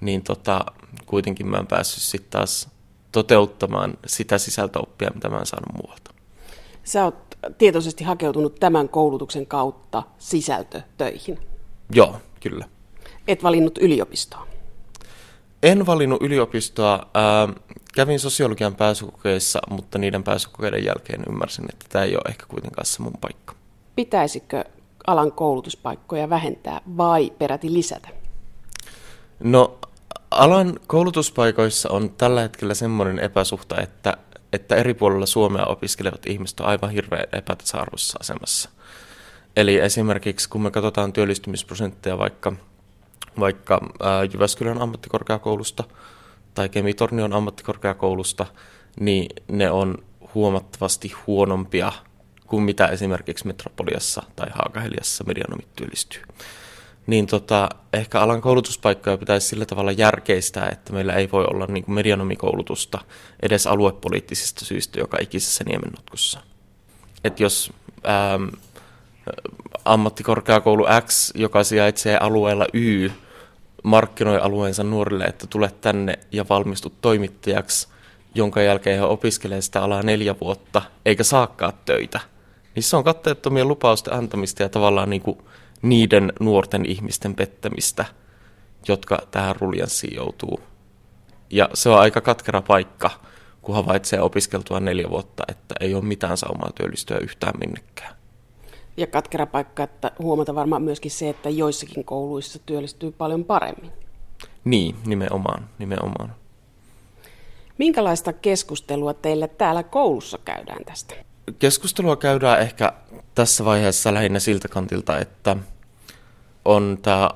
niin 0.00 0.22
tota, 0.22 0.64
kuitenkin 1.06 1.46
mä 1.46 1.56
oon 1.56 1.66
päässyt 1.66 2.02
sitten 2.02 2.30
taas 2.30 2.68
toteuttamaan 3.12 3.98
sitä 4.06 4.38
sisältöoppia, 4.38 5.10
mitä 5.14 5.28
mä 5.28 5.36
oon 5.36 5.46
saanut 5.46 5.82
muualta. 5.82 6.14
Sä 6.84 7.04
oot 7.04 7.38
tietoisesti 7.58 8.04
hakeutunut 8.04 8.60
tämän 8.60 8.88
koulutuksen 8.88 9.46
kautta 9.46 10.02
sisältötöihin. 10.18 11.38
Joo, 11.92 12.20
kyllä. 12.40 12.68
Et 13.28 13.42
valinnut 13.42 13.78
yliopistoa? 13.78 14.46
En 15.62 15.86
valinnut 15.86 16.22
yliopistoa. 16.22 17.10
Ää, 17.14 17.48
kävin 17.94 18.20
sosiologian 18.20 18.74
pääsykokeissa, 18.74 19.60
mutta 19.70 19.98
niiden 19.98 20.22
pääsykokeiden 20.22 20.84
jälkeen 20.84 21.22
ymmärsin, 21.28 21.64
että 21.72 21.86
tämä 21.88 22.04
ei 22.04 22.14
ole 22.14 22.22
ehkä 22.28 22.46
kuitenkaan 22.48 22.86
se 22.86 23.02
mun 23.02 23.12
paikka. 23.20 23.54
Pitäisikö 23.96 24.64
alan 25.06 25.32
koulutuspaikkoja 25.32 26.30
vähentää 26.30 26.80
vai 26.96 27.32
peräti 27.38 27.72
lisätä? 27.72 28.08
No, 29.40 29.78
alan 30.30 30.80
koulutuspaikoissa 30.86 31.90
on 31.90 32.10
tällä 32.10 32.40
hetkellä 32.40 32.74
semmoinen 32.74 33.18
epäsuhta, 33.18 33.80
että, 33.80 34.16
että 34.52 34.76
eri 34.76 34.94
puolilla 34.94 35.26
Suomea 35.26 35.66
opiskelevat 35.66 36.26
ihmiset 36.26 36.60
on 36.60 36.66
aivan 36.66 36.90
hirveän 36.90 37.26
epätasa-arvoisessa 37.32 38.18
asemassa. 38.20 38.70
Eli 39.56 39.76
esimerkiksi 39.76 40.48
kun 40.48 40.62
me 40.62 40.70
katsotaan 40.70 41.12
työllistymisprosentteja 41.12 42.18
vaikka, 42.18 42.52
vaikka 43.40 43.80
Jyväskylän 44.32 44.82
ammattikorkeakoulusta 44.82 45.84
tai 46.54 46.68
Kemitornion 46.68 47.32
ammattikorkeakoulusta, 47.32 48.46
niin 49.00 49.26
ne 49.48 49.70
on 49.70 49.98
huomattavasti 50.34 51.12
huonompia 51.26 51.92
kuin 52.46 52.62
mitä 52.62 52.86
esimerkiksi 52.86 53.46
Metropoliassa 53.46 54.22
tai 54.36 54.48
Haakaheliassa 54.52 55.24
medianomit 55.24 55.68
työllistyy. 55.76 56.22
Niin 57.06 57.26
tota, 57.26 57.68
ehkä 57.92 58.20
alan 58.20 58.40
koulutuspaikkoja 58.40 59.18
pitäisi 59.18 59.46
sillä 59.46 59.66
tavalla 59.66 59.92
järkeistää, 59.92 60.68
että 60.68 60.92
meillä 60.92 61.14
ei 61.14 61.28
voi 61.32 61.44
olla 61.44 61.66
niin 61.66 61.84
medianomikoulutusta 61.86 62.98
edes 63.42 63.66
aluepoliittisista 63.66 64.64
syistä 64.64 65.00
joka 65.00 65.18
ikisessä 65.20 65.64
niemennotkussa. 65.64 66.40
Et 67.24 67.40
jos 67.40 67.72
ähm, 68.08 68.48
ammattikorkeakoulu 69.92 70.86
X, 71.06 71.32
joka 71.34 71.64
sijaitsee 71.64 72.16
alueella 72.16 72.66
Y, 72.72 73.10
markkinoi 73.84 74.38
alueensa 74.38 74.84
nuorille, 74.84 75.24
että 75.24 75.46
tule 75.46 75.70
tänne 75.80 76.18
ja 76.32 76.44
valmistu 76.48 76.92
toimittajaksi, 77.00 77.88
jonka 78.34 78.62
jälkeen 78.62 78.98
he 78.98 79.04
opiskelee 79.04 79.60
sitä 79.60 79.82
alaa 79.82 80.02
neljä 80.02 80.34
vuotta, 80.40 80.82
eikä 81.04 81.24
saakaan 81.24 81.72
töitä. 81.84 82.20
Se 82.78 82.96
on 82.96 83.04
katteettomien 83.04 83.68
lupausten 83.68 84.14
antamista 84.14 84.62
ja 84.62 84.68
tavallaan 84.68 85.10
niin 85.10 85.22
kuin 85.22 85.38
niiden 85.82 86.32
nuorten 86.40 86.86
ihmisten 86.86 87.34
pettämistä, 87.34 88.04
jotka 88.88 89.18
tähän 89.30 89.56
ruljanssiin 89.56 90.14
joutuu. 90.14 90.60
Ja 91.50 91.68
se 91.74 91.88
on 91.88 91.98
aika 91.98 92.20
katkera 92.20 92.62
paikka, 92.62 93.10
kun 93.62 93.74
havaitsee 93.74 94.20
opiskeltua 94.20 94.80
neljä 94.80 95.10
vuotta, 95.10 95.44
että 95.48 95.74
ei 95.80 95.94
ole 95.94 96.04
mitään 96.04 96.36
saumaa 96.36 96.70
työllistyä 96.74 97.18
yhtään 97.18 97.54
minnekään. 97.60 98.19
Ja 98.96 99.06
katkera 99.06 99.46
paikka, 99.46 99.82
että 99.82 100.12
huomata 100.18 100.54
varmaan 100.54 100.82
myöskin 100.82 101.10
se, 101.10 101.28
että 101.28 101.50
joissakin 101.50 102.04
kouluissa 102.04 102.58
työllistyy 102.66 103.12
paljon 103.12 103.44
paremmin. 103.44 103.92
Niin, 104.64 104.96
nimenomaan, 105.06 105.68
nimenomaan. 105.78 106.34
Minkälaista 107.78 108.32
keskustelua 108.32 109.14
teille 109.14 109.48
täällä 109.48 109.82
koulussa 109.82 110.38
käydään 110.44 110.84
tästä? 110.84 111.14
Keskustelua 111.58 112.16
käydään 112.16 112.60
ehkä 112.60 112.92
tässä 113.34 113.64
vaiheessa 113.64 114.14
lähinnä 114.14 114.38
siltä 114.38 114.68
kantilta, 114.68 115.18
että 115.18 115.56
on 116.64 116.98
tämä 117.02 117.30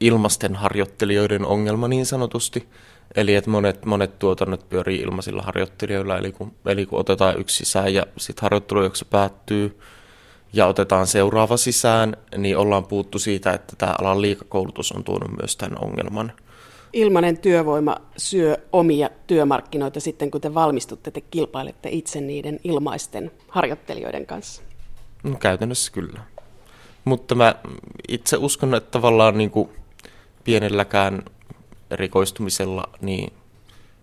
ilmasten 0.00 0.56
harjoittelijoiden 0.56 1.46
ongelma 1.46 1.88
niin 1.88 2.06
sanotusti. 2.06 2.68
Eli 3.14 3.34
että 3.34 3.50
monet, 3.50 3.84
monet 3.84 4.18
tuotannot 4.18 4.68
pyörii 4.68 5.00
ilmaisilla 5.00 5.42
harjoittelijoilla, 5.42 6.18
eli 6.18 6.32
kun, 6.32 6.52
eli 6.66 6.86
kun 6.86 7.00
otetaan 7.00 7.40
yksi 7.40 7.56
sisään 7.56 7.94
ja 7.94 8.06
sitten 8.16 8.42
harjoittelujakso 8.42 9.04
päättyy 9.04 9.78
ja 10.52 10.66
otetaan 10.66 11.06
seuraava 11.06 11.56
sisään, 11.56 12.16
niin 12.36 12.56
ollaan 12.56 12.84
puuttu 12.84 13.18
siitä, 13.18 13.52
että 13.52 13.76
tämä 13.76 13.94
alan 13.98 14.22
liikakoulutus 14.22 14.92
on 14.92 15.04
tuonut 15.04 15.30
myös 15.40 15.56
tämän 15.56 15.84
ongelman. 15.84 16.32
Ilmainen 16.92 17.38
työvoima 17.38 17.96
syö 18.16 18.58
omia 18.72 19.10
työmarkkinoita 19.26 20.00
sitten, 20.00 20.30
kun 20.30 20.40
te 20.40 20.54
valmistutte, 20.54 21.10
te 21.10 21.20
kilpailette 21.20 21.88
itse 21.92 22.20
niiden 22.20 22.60
ilmaisten 22.64 23.30
harjoittelijoiden 23.48 24.26
kanssa. 24.26 24.62
No, 25.22 25.36
käytännössä 25.36 25.92
kyllä. 25.92 26.20
Mutta 27.04 27.34
mä 27.34 27.54
itse 28.08 28.36
uskon, 28.36 28.74
että 28.74 28.90
tavallaan 28.90 29.38
niin 29.38 29.50
kuin 29.50 29.68
pienelläkään 30.44 31.22
erikoistumisella 31.90 32.84
niin 33.00 33.32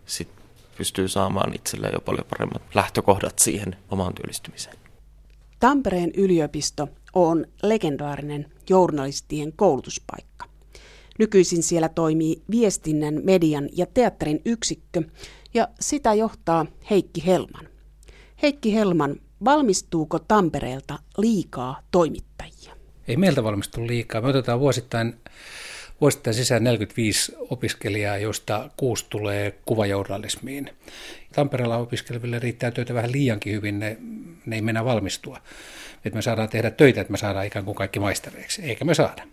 sit 0.06 0.30
pystyy 0.78 1.08
saamaan 1.08 1.56
itselleen 1.56 1.94
jo 1.94 2.02
paljon 2.02 2.26
paremmat 2.30 2.62
lähtökohdat 2.76 3.40
siihen 3.40 3.76
omaan 3.92 4.14
työllistymiseen. 4.14 4.85
Tampereen 5.60 6.12
yliopisto 6.18 6.88
on 7.14 7.46
legendaarinen 7.64 8.52
journalistien 8.70 9.54
koulutuspaikka. 9.56 10.46
Nykyisin 11.20 11.64
siellä 11.64 11.90
toimii 11.90 12.42
viestinnän, 12.52 13.22
median 13.24 13.70
ja 13.78 13.86
teatterin 13.86 14.42
yksikkö 14.46 15.02
ja 15.54 15.68
sitä 15.80 16.14
johtaa 16.14 16.66
Heikki 16.90 17.26
Helman. 17.26 17.68
Heikki 18.42 18.74
Helman, 18.74 19.16
valmistuuko 19.46 20.20
Tampereelta 20.20 21.00
liikaa 21.18 21.82
toimittajia? 21.92 22.76
Ei 23.08 23.18
meiltä 23.18 23.44
valmistu 23.44 23.88
liikaa. 23.88 24.22
Me 24.22 24.28
otetaan 24.28 24.60
vuosittain, 24.60 25.14
vuosittain 26.02 26.34
sisään 26.34 26.64
45 26.64 27.36
opiskelijaa, 27.50 28.18
joista 28.18 28.70
kuusi 28.78 29.06
tulee 29.10 29.60
kuvajournalismiin. 29.66 30.70
Tampereella 31.34 31.78
opiskeleville 31.78 32.40
riittää 32.40 32.72
töitä 32.72 32.94
vähän 32.94 33.12
liiankin 33.12 33.54
hyvin, 33.54 33.80
ne, 33.80 33.98
ne 34.46 34.56
ei 34.56 34.62
mennä 34.62 34.86
valmistua. 34.86 35.42
Että 36.06 36.16
me 36.16 36.22
saadaan 36.22 36.50
tehdä 36.50 36.72
töitä, 36.72 37.02
että 37.02 37.12
me 37.12 37.18
saadaan 37.18 37.46
ikään 37.46 37.66
kuin 37.66 37.76
kaikki 37.76 38.00
maistereiksi, 38.00 38.62
eikä 38.62 38.86
me 38.86 38.94
saada. 38.94 39.24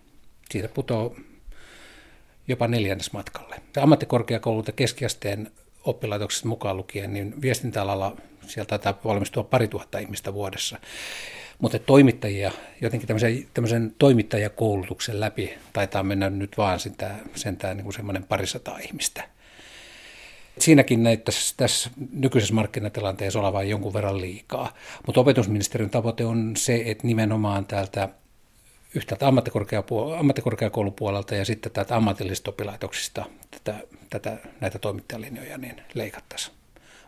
Siitä 0.51 0.69
putoo 0.69 1.17
jopa 2.49 2.69
neljännes 2.69 3.13
matkalle. 3.13 3.57
Ammattikorkeakoulut 3.81 4.67
ja 4.67 4.73
keskiasteen 4.73 5.51
oppilaitokset 5.85 6.45
mukaan 6.45 6.77
lukien, 6.77 7.13
niin 7.13 7.43
viestintäalalla 7.43 8.17
sieltä 8.47 8.79
taitaa 8.79 9.01
valmistua 9.05 9.43
pari 9.45 9.69
tuhatta 9.69 9.99
ihmistä 9.99 10.35
vuodessa. 10.35 10.79
Mutta 11.59 11.79
toimittajia, 11.79 12.53
jotenkin 12.81 13.07
tämmöisen, 13.07 13.47
tämmöisen 13.55 13.95
toimittajakoulutuksen 13.99 15.21
läpi 15.21 15.55
taitaa 15.73 16.03
mennä 16.03 16.31
nyt 16.31 16.59
vaan 16.59 16.81
sentään, 16.81 17.21
sentään 17.35 17.77
niin 17.77 17.85
kuin 17.85 17.95
semmoinen 17.95 18.25
parisataa 18.25 18.79
ihmistä. 18.79 19.29
Siinäkin 20.59 21.03
näyttäisi 21.03 21.55
tässä 21.57 21.91
nykyisessä 22.13 22.55
markkinatilanteessa 22.55 23.41
olevan 23.41 23.69
jonkun 23.69 23.95
verran 23.95 24.21
liikaa. 24.21 24.73
Mutta 25.07 25.21
opetusministeriön 25.21 25.91
tavoite 25.91 26.25
on 26.25 26.53
se, 26.57 26.83
että 26.87 27.07
nimenomaan 27.07 27.65
täältä 27.67 28.09
yhtäältä 28.95 29.27
ammattikorkeakoulupuolelta 30.19 31.35
ja 31.35 31.45
sitten 31.45 31.73
täältä 31.73 31.97
ammatillisista 31.97 32.51
oppilaitoksista 32.51 33.25
tätä, 33.51 33.81
tätä, 34.11 34.37
näitä 34.61 34.79
toimittajalinjoja 34.79 35.59
niin 35.59 35.83
leikattaisiin. 35.95 36.57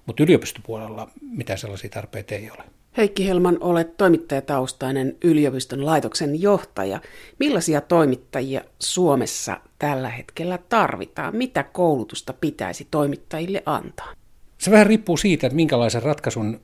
Mutta 0.07 0.23
yliopistopuolella 0.23 1.11
mitään 1.21 1.59
sellaisia 1.59 1.91
tarpeita 1.91 2.35
ei 2.35 2.51
ole. 2.51 2.65
Heikki 2.97 3.27
Helman, 3.29 3.59
olet 3.61 3.97
toimittajataustainen 3.97 5.17
yliopiston 5.25 5.87
laitoksen 5.87 6.43
johtaja. 6.43 7.01
Millaisia 7.39 7.81
toimittajia 7.81 8.61
Suomessa 8.79 9.61
tällä 9.79 10.09
hetkellä 10.09 10.59
tarvitaan? 10.69 11.37
Mitä 11.37 11.63
koulutusta 11.63 12.33
pitäisi 12.33 12.89
toimittajille 12.91 13.63
antaa? 13.67 14.13
Se 14.59 14.71
vähän 14.71 14.87
riippuu 14.87 15.17
siitä, 15.17 15.47
että 15.47 15.57
minkälaisen 15.57 16.03
ratkaisun 16.03 16.61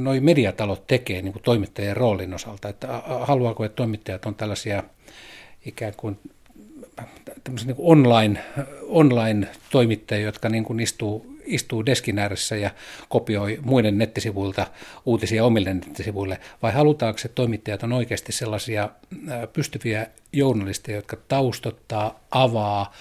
noi 0.00 0.20
mediatalot 0.20 0.86
tekee 0.86 1.22
niin 1.22 1.32
kuin 1.32 1.42
toimittajien 1.42 1.96
roolin 1.96 2.34
osalta. 2.34 2.68
Että 2.68 3.02
haluaako, 3.20 3.64
että 3.64 3.76
toimittajat 3.76 4.26
on 4.26 4.34
tällaisia 4.34 4.82
ikään 5.66 5.92
kuin 5.96 6.18
niin 7.66 7.76
kuin 7.76 7.92
online, 7.92 8.42
online-toimittajia, 8.82 10.26
jotka 10.26 10.48
niin 10.48 10.64
kuin 10.64 10.80
istuu, 10.80 11.26
istuu 11.54 11.86
deskin 11.86 12.18
ääressä 12.18 12.56
ja 12.56 12.70
kopioi 13.08 13.58
muiden 13.62 13.98
nettisivuilta 13.98 14.66
uutisia 15.06 15.44
omille 15.44 15.74
nettisivuille, 15.74 16.40
vai 16.62 16.72
halutaanko, 16.72 17.20
että 17.24 17.34
toimittajat 17.34 17.82
on 17.82 17.92
oikeasti 17.92 18.32
sellaisia 18.32 18.90
pystyviä 19.52 20.06
journalisteja, 20.32 20.98
jotka 20.98 21.16
taustottaa, 21.28 22.20
avaa, 22.30 22.94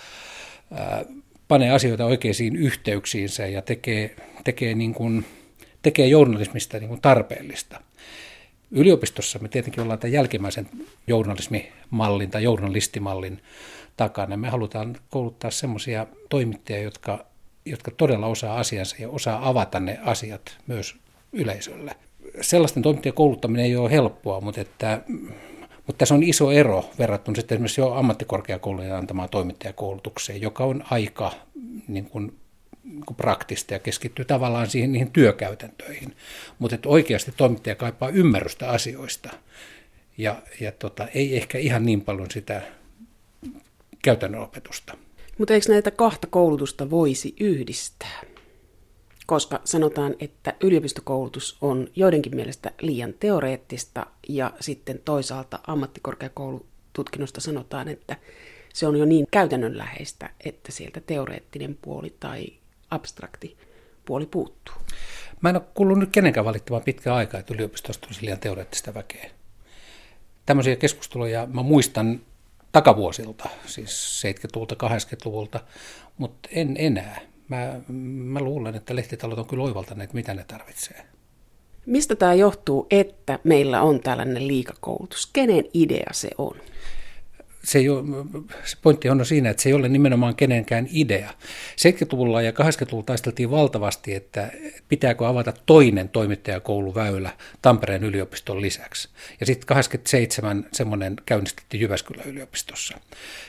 panee 1.48 1.72
asioita 1.72 2.06
oikeisiin 2.06 2.56
yhteyksiinsä 2.56 3.48
ja 3.48 3.62
tekee, 3.62 4.15
tekee, 4.44 4.74
niin 4.74 4.94
kuin, 4.94 5.25
tekee 5.82 6.08
journalismista 6.08 6.79
niin 6.79 6.88
kuin 6.89 7.01
tarpeellista. 7.01 7.82
Yliopistossa 8.72 9.39
me 9.39 9.48
tietenkin 9.48 9.84
ollaan 9.84 10.00
tämän 10.00 10.13
jälkimmäisen 10.13 10.70
journalismimallin 11.08 12.32
tai 12.32 12.44
journalistimallin 12.44 13.41
takana. 13.98 14.38
Me 14.38 14.50
halutaan 14.50 14.98
kouluttaa 15.10 15.51
semmoisia 15.51 16.08
toimittajia, 16.29 16.82
jotka, 16.82 17.25
jotka 17.70 17.92
todella 17.92 18.28
osaa 18.28 18.60
asiansa 18.60 18.96
ja 19.00 19.10
osaa 19.10 19.50
avata 19.50 19.80
ne 19.80 20.00
asiat 20.04 20.58
myös 20.68 20.96
yleisölle. 21.34 21.96
Sellaisten 22.42 22.84
toimittajien 22.84 23.16
kouluttaminen 23.16 23.66
ei 23.66 23.76
ole 23.76 23.92
helppoa, 23.92 24.42
mutta, 24.42 24.62
että, 24.62 25.02
mutta 25.88 25.98
tässä 25.98 26.16
on 26.16 26.24
iso 26.24 26.52
ero 26.52 26.90
verrattuna 27.00 27.36
sitten 27.36 27.56
esimerkiksi 27.56 27.82
jo 27.82 27.94
ammattikorkeakoulujen 27.94 28.96
antamaan 28.96 29.30
toimittajakoulutukseen, 29.30 30.42
joka 30.42 30.64
on 30.64 30.84
aika 30.92 31.32
niin 31.88 32.06
kuin, 32.06 32.38
niin 32.84 33.06
kuin 33.06 33.18
praktista 33.18 33.74
ja 33.74 33.80
keskittyy 33.80 34.26
tavallaan 34.26 34.70
siihen 34.70 34.92
niihin 34.92 35.12
työkäytäntöihin. 35.12 36.16
Mutta 36.60 36.76
että 36.76 36.90
oikeasti 36.90 37.34
toimittaja 37.38 37.76
kaipaa 37.76 38.10
ymmärrystä 38.10 38.70
asioista 38.70 39.30
ja, 40.18 40.42
ja 40.60 40.72
tota, 40.72 41.08
ei 41.08 41.38
ehkä 41.38 41.58
ihan 41.58 41.86
niin 41.86 42.02
paljon 42.02 42.32
sitä 42.32 42.62
käytännön 44.04 44.42
opetusta. 44.42 44.98
Mutta 45.39 45.53
eikö 45.53 45.65
näitä 45.69 45.91
kahta 45.91 46.27
koulutusta 46.27 46.89
voisi 46.89 47.36
yhdistää? 47.39 48.22
Koska 49.25 49.62
sanotaan, 49.63 50.15
että 50.19 50.53
yliopistokoulutus 50.62 51.58
on 51.62 51.88
joidenkin 51.96 52.36
mielestä 52.36 52.72
liian 52.81 53.13
teoreettista 53.19 54.05
ja 54.29 54.53
sitten 54.60 55.00
toisaalta 55.05 55.60
ammattikorkeakoulututkinnosta 55.67 57.41
sanotaan, 57.41 57.88
että 57.88 58.15
se 58.74 58.88
on 58.88 58.96
jo 58.96 59.05
niin 59.05 59.27
käytännönläheistä, 59.31 60.29
että 60.46 60.72
sieltä 60.72 61.00
teoreettinen 61.00 61.77
puoli 61.81 62.15
tai 62.19 62.48
abstrakti 62.91 63.58
puoli 64.05 64.25
puuttuu. 64.25 64.75
Mä 65.41 65.50
en 65.50 65.55
ole 65.55 65.63
kuullut 65.74 66.00
nyt 66.00 66.10
kenenkään 66.12 66.46
valittamaan 66.46 66.84
pitkään 66.84 67.15
aikaa, 67.15 67.39
että 67.39 67.53
yliopistosta 67.53 68.08
on 68.08 68.15
liian 68.22 68.39
teoreettista 68.39 68.93
väkeä. 68.93 69.29
Tämmöisiä 70.46 70.75
keskusteluja 70.75 71.48
mä 71.53 71.63
muistan 71.63 72.22
takavuosilta, 72.72 73.50
siis 73.66 74.22
70-luvulta, 74.28 74.76
80-luvulta, 74.76 75.60
mutta 76.18 76.50
en 76.52 76.76
enää. 76.80 77.22
Mä, 77.48 77.82
mä 78.24 78.42
luulen, 78.42 78.76
että 78.76 78.96
lehtitalot 78.96 79.40
on 79.40 79.48
kyllä 79.48 79.64
oivaltaneet, 79.64 80.14
mitä 80.14 80.34
ne 80.34 80.44
tarvitsee. 80.44 81.06
Mistä 81.86 82.16
tämä 82.16 82.34
johtuu, 82.34 82.88
että 82.90 83.40
meillä 83.44 83.82
on 83.82 84.00
tällainen 84.00 84.48
liikakoulutus? 84.48 85.30
Kenen 85.34 85.66
idea 85.74 86.10
se 86.12 86.30
on? 86.38 86.56
Se, 87.63 87.80
ei 87.80 87.89
ole, 87.89 88.04
se 88.63 88.78
pointti 88.82 89.10
on 89.10 89.25
siinä, 89.25 89.50
että 89.50 89.63
se 89.63 89.70
ei 89.70 89.74
ole 89.74 89.89
nimenomaan 89.89 90.36
kenenkään 90.36 90.88
idea. 90.92 91.30
70-luvulla 91.72 92.42
ja 92.42 92.51
80-luvulla 92.51 93.06
taisteltiin 93.06 93.51
valtavasti, 93.51 94.16
että 94.16 94.51
pitääkö 94.88 95.28
avata 95.28 95.54
toinen 95.66 96.10
toimittajakouluväylä 96.10 97.30
Tampereen 97.62 98.04
yliopiston 98.04 98.62
lisäksi. 98.62 99.10
Ja 99.39 99.46
sitten 99.46 99.68
87 99.68 100.68
semmoinen 100.74 101.16
käynnistettiin 101.25 101.82
Jyväskylän 101.82 102.28
yliopistossa. 102.28 103.00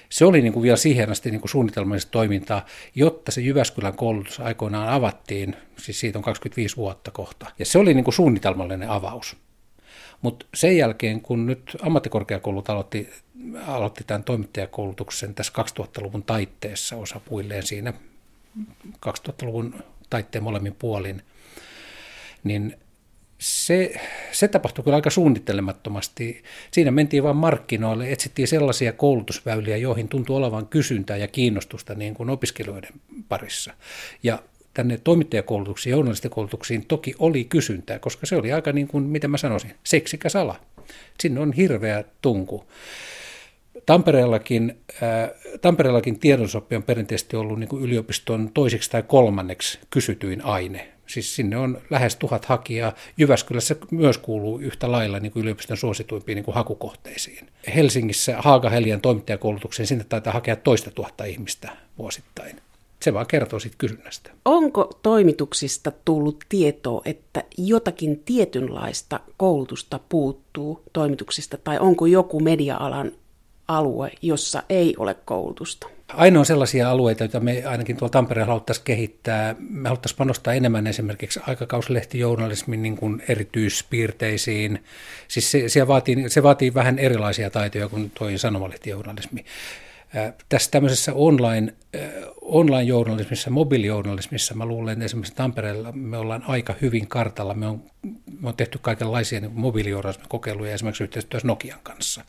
Se 0.08 0.24
oli 0.24 0.42
niin 0.42 0.52
kuin 0.52 0.62
vielä 0.62 0.76
siihen 0.76 1.10
asti 1.10 1.30
niin 1.30 1.40
kuin 1.40 1.50
suunnitelmallista 1.50 2.10
toimintaa, 2.10 2.66
jotta 2.94 3.32
se 3.32 3.40
Jyväskylän 3.40 3.96
koulutus 3.96 4.40
aikoinaan 4.40 4.88
avattiin, 4.88 5.56
siis 5.78 6.00
siitä 6.00 6.18
on 6.18 6.22
25 6.22 6.76
vuotta 6.76 7.10
kohta. 7.10 7.46
Ja 7.58 7.64
se 7.64 7.78
oli 7.78 7.94
niin 7.94 8.04
kuin 8.04 8.14
suunnitelmallinen 8.14 8.90
avaus. 8.90 9.36
Mutta 10.22 10.46
sen 10.54 10.76
jälkeen, 10.76 11.20
kun 11.20 11.46
nyt 11.46 11.76
ammattikorkeakoulut 11.82 12.70
aloitti, 12.70 13.08
aloitti 13.66 14.04
tämän 14.06 14.24
toimittajakoulutuksen 14.24 15.34
tässä 15.34 15.52
2000-luvun 15.80 16.22
taitteessa 16.22 16.96
osapuilleen 16.96 17.62
siinä 17.62 17.92
2000-luvun 19.06 19.74
taitteen 20.10 20.44
molemmin 20.44 20.74
puolin, 20.78 21.22
niin 22.44 22.76
se, 23.38 24.00
se 24.32 24.48
tapahtui 24.48 24.84
kyllä 24.84 24.96
aika 24.96 25.10
suunnittelemattomasti. 25.10 26.42
Siinä 26.70 26.90
mentiin 26.90 27.22
vain 27.22 27.36
markkinoille, 27.36 28.12
etsittiin 28.12 28.48
sellaisia 28.48 28.92
koulutusväyliä, 28.92 29.76
joihin 29.76 30.08
tuntui 30.08 30.36
olevan 30.36 30.66
kysyntää 30.66 31.16
ja 31.16 31.28
kiinnostusta 31.28 31.94
niin 31.94 32.14
kuin 32.14 32.30
opiskelijoiden 32.30 32.92
parissa. 33.28 33.74
Ja 34.22 34.42
tänne 34.74 34.98
toimittajakoulutuksiin 35.04 35.90
ja 35.90 35.96
journalistikoulutuksiin 35.96 36.86
toki 36.86 37.14
oli 37.18 37.44
kysyntää, 37.44 37.98
koska 37.98 38.26
se 38.26 38.36
oli 38.36 38.52
aika 38.52 38.72
niin 38.72 38.88
kuin, 38.88 39.04
miten 39.04 39.30
mä 39.30 39.36
sanoisin, 39.36 39.74
seksikäs 39.84 40.36
ala. 40.36 40.60
Sinne 41.20 41.40
on 41.40 41.52
hirveä 41.52 42.04
tunku. 42.22 42.64
Tampereellakin, 43.86 44.78
äh, 45.02 45.30
Tampereellakin 45.60 46.18
tiedonsoppi 46.18 46.76
on 46.76 46.82
perinteisesti 46.82 47.36
ollut 47.36 47.58
niin 47.58 47.68
kuin 47.68 47.82
yliopiston 47.82 48.50
toiseksi 48.54 48.90
tai 48.90 49.02
kolmanneksi 49.02 49.78
kysytyin 49.90 50.44
aine. 50.44 50.88
Siis 51.06 51.36
sinne 51.36 51.56
on 51.56 51.80
lähes 51.90 52.16
tuhat 52.16 52.44
hakijaa. 52.44 52.92
Jyväskylässä 53.16 53.76
myös 53.90 54.18
kuuluu 54.18 54.58
yhtä 54.58 54.92
lailla 54.92 55.20
niin 55.20 55.32
kuin 55.32 55.42
yliopiston 55.42 55.76
suosituimpiin 55.76 56.36
niin 56.36 56.44
kuin 56.44 56.54
hakukohteisiin. 56.54 57.48
Helsingissä 57.74 58.36
Haaga-Helian 58.38 59.00
toimittajakoulutukseen 59.00 59.86
sinne 59.86 60.04
taitaa 60.04 60.32
hakea 60.32 60.56
toista 60.56 60.90
tuhatta 60.90 61.24
ihmistä 61.24 61.70
vuosittain. 61.98 62.60
Se 63.02 63.14
vaan 63.14 63.26
kertoo 63.26 63.58
siitä 63.58 63.76
kysynnästä. 63.78 64.30
Onko 64.44 64.98
toimituksista 65.02 65.92
tullut 66.04 66.44
tietoa, 66.48 67.02
että 67.04 67.44
jotakin 67.58 68.22
tietynlaista 68.24 69.20
koulutusta 69.36 70.00
puuttuu 70.08 70.82
toimituksista, 70.92 71.58
tai 71.64 71.78
onko 71.78 72.06
joku 72.06 72.40
media-alan 72.40 73.12
alue, 73.68 74.12
jossa 74.22 74.62
ei 74.68 74.94
ole 74.98 75.14
koulutusta? 75.14 75.86
Ainoa 76.08 76.44
sellaisia 76.44 76.90
alueita, 76.90 77.24
joita 77.24 77.40
me 77.40 77.62
ainakin 77.66 77.96
tuolla 77.96 78.10
Tampereella 78.10 78.52
haluttaisiin 78.52 78.84
kehittää, 78.84 79.54
me 79.58 79.88
haluttaisiin 79.88 80.18
panostaa 80.18 80.54
enemmän 80.54 80.86
esimerkiksi 80.86 81.40
aikakauslehtijournalismin 81.46 82.82
niin 82.82 82.96
kuin 82.96 83.22
erityispiirteisiin. 83.28 84.84
Siis 85.28 85.50
se, 85.50 85.68
se, 85.68 85.88
vaatii, 85.88 86.30
se 86.30 86.42
vaatii 86.42 86.74
vähän 86.74 86.98
erilaisia 86.98 87.50
taitoja 87.50 87.88
kuin 87.88 88.10
tuo 88.14 88.28
sanomalehtijournalismi. 88.36 89.44
Tässä 90.48 90.70
tämmöisessä 90.70 91.12
online, 91.14 91.74
online-journalismissa, 92.40 93.50
mobiilijournalismissa, 93.50 94.54
mä 94.54 94.66
luulen, 94.66 94.92
että 94.92 95.04
esimerkiksi 95.04 95.34
Tampereella 95.34 95.92
me 95.92 96.16
ollaan 96.16 96.44
aika 96.46 96.74
hyvin 96.80 97.08
kartalla. 97.08 97.54
Me 97.54 97.66
on, 97.66 97.82
me 98.40 98.48
on 98.48 98.56
tehty 98.56 98.78
kaikenlaisia 98.82 99.40
niin 99.40 99.52
mobiilijournalismikokeiluja 99.54 100.74
esimerkiksi 100.74 101.04
yhteistyössä 101.04 101.48
Nokian 101.48 101.80
kanssa. 101.82 102.24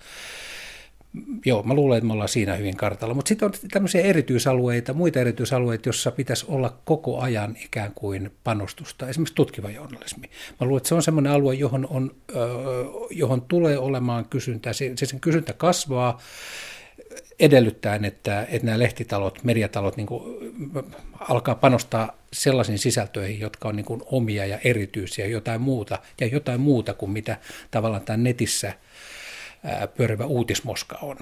Joo, 1.46 1.64
mä 1.64 1.74
luulen, 1.74 1.98
että 1.98 2.08
me 2.08 2.14
ollaan 2.14 2.30
siinä 2.30 2.56
hyvin 2.56 2.78
kartalla. 2.78 3.14
Mutta 3.14 3.30
sitten 3.30 3.46
on 3.46 3.54
tämmöisiä 3.72 4.02
erityisalueita, 4.02 4.94
muita 4.94 5.20
erityisalueita, 5.20 5.90
joissa 5.90 6.12
pitäisi 6.12 6.46
olla 6.48 6.78
koko 6.86 7.20
ajan 7.20 7.58
ikään 7.66 7.92
kuin 7.96 8.32
panostusta. 8.44 9.10
Esimerkiksi 9.10 9.36
tutkiva 9.36 9.70
journalismi. 9.70 10.30
Mä 10.60 10.68
luulen, 10.68 10.78
että 10.78 10.90
se 10.90 10.96
on 10.96 11.04
semmoinen 11.04 11.32
alue, 11.32 11.56
johon, 11.56 11.88
on, 11.90 12.16
johon 13.10 13.42
tulee 13.42 13.78
olemaan 13.78 14.26
kysyntää. 14.26 14.74
Se, 14.74 14.92
se 14.96 15.06
sen 15.06 15.20
kysyntä 15.20 15.54
kasvaa 15.54 16.20
edellyttäen, 17.42 18.06
että, 18.06 18.48
että 18.50 18.66
nämä 18.66 18.80
lehtitalot, 18.80 19.44
mediatalot 19.44 19.98
niin 19.98 20.08
kuin, 20.08 20.24
alkaa 21.20 21.56
panostaa 21.56 22.18
sellaisiin 22.34 22.80
sisältöihin, 22.80 23.40
jotka 23.40 23.68
on 23.70 23.76
niin 23.76 23.86
kuin 23.86 24.02
omia 24.06 24.46
ja 24.46 24.60
erityisiä, 24.64 25.28
jotain 25.28 25.62
muuta, 25.62 26.00
ja 26.22 26.28
jotain 26.28 26.62
muuta 26.62 26.94
kuin 26.94 27.12
mitä 27.12 27.38
tavallaan 27.72 28.04
tämä 28.04 28.18
netissä 28.18 28.74
pyörivä 29.98 30.26
uutismoska 30.26 30.98
on. 31.02 31.18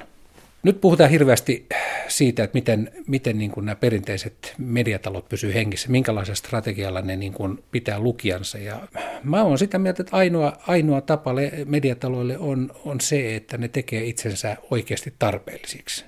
Nyt 0.64 0.82
puhutaan 0.82 1.10
hirveästi 1.10 1.66
siitä, 2.08 2.44
että 2.44 2.56
miten, 2.56 2.92
miten 3.08 3.38
niin 3.38 3.52
kuin 3.52 3.66
nämä 3.66 3.76
perinteiset 3.76 4.54
mediatalot 4.58 5.30
pysyvät 5.30 5.56
hengissä, 5.56 5.90
minkälaisella 5.90 6.36
strategialla 6.36 7.02
ne 7.02 7.16
niin 7.16 7.34
kuin 7.34 7.64
pitää 7.72 8.00
lukijansa. 8.00 8.58
Ja 8.58 8.88
mä 9.24 9.44
olen 9.44 9.58
sitä 9.58 9.80
mieltä, 9.80 10.04
että 10.04 10.18
ainoa, 10.18 10.58
ainoa 10.68 11.02
tapa 11.02 11.32
mediataloille 11.66 12.38
on, 12.38 12.72
on 12.86 13.02
se, 13.02 13.36
että 13.36 13.58
ne 13.58 13.68
tekee 13.68 14.06
itsensä 14.06 14.58
oikeasti 14.72 15.14
tarpeellisiksi. 15.20 16.06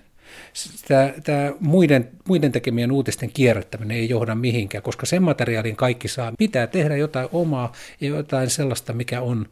Tämä, 0.87 1.13
tämä 1.23 1.53
muiden, 1.59 2.09
muiden 2.27 2.51
tekemien 2.51 2.91
uutisten 2.91 3.31
kierrättäminen 3.33 3.97
ei 3.97 4.09
johda 4.09 4.35
mihinkään, 4.35 4.81
koska 4.81 5.05
sen 5.05 5.23
materiaalin 5.23 5.75
kaikki 5.75 6.07
saa. 6.07 6.33
Pitää 6.37 6.67
tehdä 6.67 6.95
jotain 6.95 7.29
omaa 7.31 7.71
ja 8.01 8.07
jotain 8.07 8.49
sellaista, 8.49 8.93
mikä 8.93 9.21
on 9.21 9.45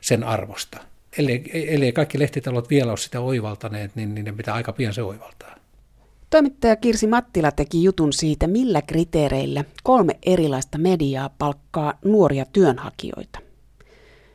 sen 0.00 0.24
arvosta 0.24 0.78
ellei, 1.18 1.50
ellei 1.74 1.92
kaikki 1.92 2.18
lehtitalot 2.18 2.70
vielä 2.70 2.90
ole 2.90 2.96
sitä 2.96 3.20
oivaltaneet, 3.20 3.96
niin 3.96 4.14
niiden 4.14 4.36
pitää 4.36 4.54
aika 4.54 4.72
pian 4.72 4.94
se 4.94 5.02
oivaltaa. 5.02 5.56
Toimittaja 6.30 6.76
Kirsi 6.76 7.06
Mattila 7.06 7.50
teki 7.52 7.82
jutun 7.82 8.12
siitä, 8.12 8.46
millä 8.46 8.82
kriteereillä 8.82 9.64
kolme 9.82 10.18
erilaista 10.26 10.78
mediaa 10.78 11.30
palkkaa 11.38 11.98
nuoria 12.04 12.44
työnhakijoita. 12.52 13.38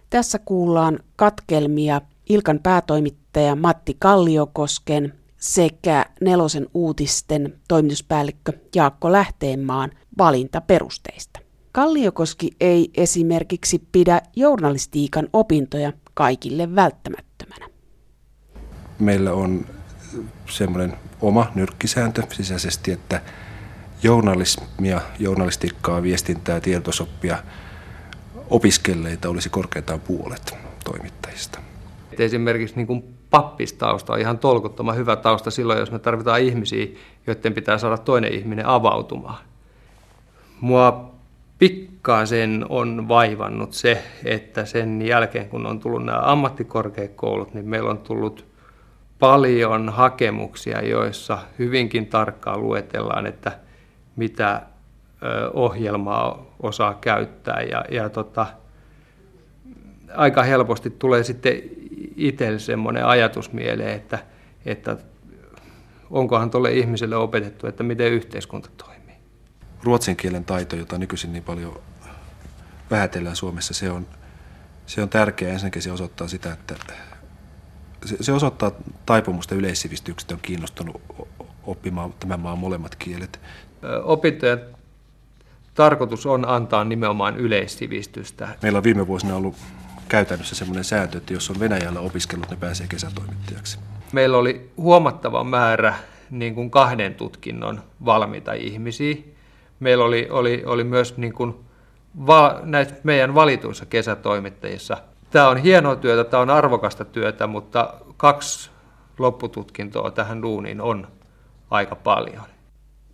Tässä 0.09 0.39
kuullaan 0.39 0.99
katkelmia 1.15 2.01
Ilkan 2.29 2.59
päätoimittaja 2.63 3.55
Matti 3.55 3.95
Kalliokosken 3.99 5.13
sekä 5.37 6.05
Nelosen 6.21 6.67
uutisten 6.73 7.53
toimituspäällikkö 7.67 8.53
Jaakko 8.75 9.11
Lähteenmaan 9.11 9.91
valintaperusteista. 10.17 11.39
Kalliokoski 11.71 12.49
ei 12.59 12.89
esimerkiksi 12.95 13.81
pidä 13.91 14.21
journalistiikan 14.35 15.29
opintoja 15.33 15.93
kaikille 16.13 16.75
välttämättömänä. 16.75 17.67
Meillä 18.99 19.33
on 19.33 19.65
semmoinen 20.49 20.97
oma 21.21 21.51
nyrkkisääntö 21.55 22.23
sisäisesti, 22.31 22.91
että 22.91 23.21
journalismia, 24.03 25.01
journalistiikkaa, 25.19 26.03
viestintää, 26.03 26.59
tietosoppia 26.59 27.37
opiskelleita 28.49 29.29
olisi 29.29 29.49
korkeintaan 29.49 29.99
puolet 29.99 30.55
toimittajista. 30.83 31.59
Esimerkiksi 32.19 32.75
niin 32.75 32.87
kuin 32.87 33.03
pappistausta 33.29 34.13
on 34.13 34.19
ihan 34.19 34.37
tolkuttoman 34.37 34.95
hyvä 34.95 35.15
tausta 35.15 35.51
silloin, 35.51 35.79
jos 35.79 35.91
me 35.91 35.99
tarvitaan 35.99 36.41
ihmisiä, 36.41 36.87
joiden 37.27 37.53
pitää 37.53 37.77
saada 37.77 37.97
toinen 37.97 38.33
ihminen 38.33 38.65
avautumaan. 38.65 39.43
Mua 40.61 41.11
pikkasen 41.61 42.65
on 42.69 43.07
vaivannut 43.07 43.73
se, 43.73 44.03
että 44.25 44.65
sen 44.65 45.01
jälkeen 45.01 45.49
kun 45.49 45.65
on 45.65 45.79
tullut 45.79 46.05
nämä 46.05 46.21
ammattikorkeakoulut, 46.23 47.53
niin 47.53 47.69
meillä 47.69 47.89
on 47.89 47.97
tullut 47.97 48.45
paljon 49.19 49.89
hakemuksia, 49.89 50.81
joissa 50.81 51.37
hyvinkin 51.59 52.07
tarkkaan 52.07 52.61
luetellaan, 52.61 53.27
että 53.27 53.59
mitä 54.15 54.61
ohjelmaa 55.53 56.45
osaa 56.59 56.93
käyttää. 56.93 57.61
Ja, 57.61 57.85
ja 57.91 58.09
tota, 58.09 58.47
aika 60.15 60.43
helposti 60.43 60.89
tulee 60.89 61.23
sitten 61.23 61.61
itselle 62.15 62.59
semmoinen 62.59 63.05
ajatus 63.05 63.53
mieleen, 63.53 63.95
että, 63.95 64.19
että 64.65 64.97
onkohan 66.09 66.51
tuolle 66.51 66.73
ihmiselle 66.73 67.15
opetettu, 67.15 67.67
että 67.67 67.83
miten 67.83 68.11
yhteiskunta 68.11 68.69
toimii. 68.77 68.90
Ruotsin 69.83 70.15
kielen 70.15 70.45
taito, 70.45 70.75
jota 70.75 70.97
nykyisin 70.97 71.33
niin 71.33 71.43
paljon 71.43 71.79
vähätellään 72.91 73.35
Suomessa, 73.35 73.73
se 73.73 73.91
on, 73.91 74.07
se 74.85 75.01
on 75.01 75.09
tärkeää. 75.09 75.53
Ensinnäkin 75.53 75.81
se 75.81 75.91
osoittaa 75.91 76.27
sitä, 76.27 76.53
että 76.53 76.75
se, 78.05 78.17
se 78.21 78.31
osoittaa 78.31 78.71
taipumusta 79.05 79.55
yleissivistyksestä, 79.55 80.33
on 80.33 80.39
kiinnostunut 80.41 81.01
oppimaan 81.63 82.13
tämän 82.19 82.39
maan 82.39 82.57
molemmat 82.57 82.95
kielet. 82.95 83.39
Opintojen 84.03 84.59
tarkoitus 85.73 86.25
on 86.25 86.49
antaa 86.49 86.83
nimenomaan 86.83 87.37
yleissivistystä. 87.37 88.47
Meillä 88.61 88.77
on 88.77 88.83
viime 88.83 89.07
vuosina 89.07 89.35
ollut 89.35 89.55
käytännössä 90.07 90.55
semmoinen 90.55 90.83
sääntö, 90.83 91.17
että 91.17 91.33
jos 91.33 91.49
on 91.49 91.59
Venäjällä 91.59 91.99
opiskellut, 91.99 92.49
ne 92.49 92.55
pääsee 92.55 92.87
kesätoimittajaksi. 92.87 93.79
Meillä 94.11 94.37
oli 94.37 94.71
huomattava 94.77 95.43
määrä 95.43 95.95
niin 96.29 96.55
kuin 96.55 96.71
kahden 96.71 97.15
tutkinnon 97.15 97.83
valmiita 98.05 98.53
ihmisiä. 98.53 99.15
Meillä 99.81 100.03
oli, 100.03 100.27
oli, 100.29 100.63
oli 100.65 100.83
myös 100.83 101.17
niin 101.17 101.33
kuin 101.33 101.55
va, 102.27 102.59
näissä 102.63 102.95
meidän 103.03 103.35
valituissa 103.35 103.85
kesätoimittajissa. 103.85 104.97
Tämä 105.29 105.49
on 105.49 105.57
hienoa 105.57 105.95
työtä, 105.95 106.29
tämä 106.29 106.43
on 106.43 106.49
arvokasta 106.49 107.05
työtä, 107.05 107.47
mutta 107.47 107.93
kaksi 108.17 108.69
loppututkintoa 109.19 110.11
tähän 110.11 110.41
duuniin 110.41 110.81
on 110.81 111.07
aika 111.69 111.95
paljon. 111.95 112.43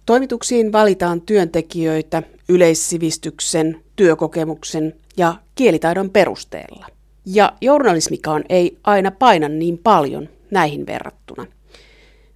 Toimituksiin 0.06 0.72
valitaan 0.72 1.22
työntekijöitä 1.22 2.24
yleissivistyksen, 2.50 3.84
työkokemuksen 3.96 4.94
ja 5.18 5.36
kielitaidon 5.56 6.10
perusteella. 6.10 6.86
Ja 7.26 7.54
journalismikaan 7.62 8.44
ei 8.50 8.78
aina 8.84 9.12
paina 9.12 9.50
niin 9.50 9.78
paljon 9.78 10.30
näihin 10.52 10.86
verrattuna. 10.86 11.46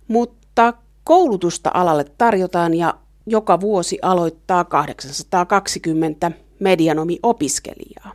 Mutta 0.08 0.74
koulutusta 1.04 1.72
alalle 1.74 2.06
tarjotaan 2.18 2.74
ja 2.74 2.94
joka 3.26 3.60
vuosi 3.60 4.00
aloittaa 4.02 4.64
820 4.64 6.32
medianomi-opiskelijaa. 6.60 8.12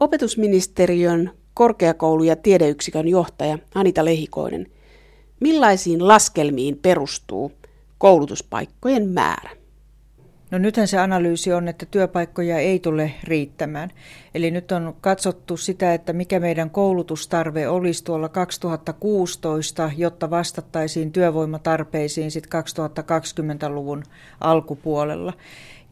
Opetusministeriön 0.00 1.30
korkeakoulu- 1.54 2.24
ja 2.24 2.36
tiedeyksikön 2.36 3.08
johtaja 3.08 3.58
Anita 3.74 4.04
Lehikoinen, 4.04 4.66
millaisiin 5.40 6.08
laskelmiin 6.08 6.78
perustuu 6.82 7.52
koulutuspaikkojen 7.98 9.08
määrä? 9.08 9.59
No 10.50 10.58
nythän 10.58 10.88
se 10.88 10.98
analyysi 10.98 11.52
on, 11.52 11.68
että 11.68 11.86
työpaikkoja 11.86 12.58
ei 12.58 12.78
tule 12.78 13.12
riittämään. 13.24 13.90
Eli 14.34 14.50
nyt 14.50 14.72
on 14.72 14.96
katsottu 15.00 15.56
sitä, 15.56 15.94
että 15.94 16.12
mikä 16.12 16.40
meidän 16.40 16.70
koulutustarve 16.70 17.68
olisi 17.68 18.04
tuolla 18.04 18.28
2016, 18.28 19.90
jotta 19.96 20.30
vastattaisiin 20.30 21.12
työvoimatarpeisiin 21.12 22.30
sitten 22.30 22.62
2020-luvun 22.62 24.02
alkupuolella. 24.40 25.32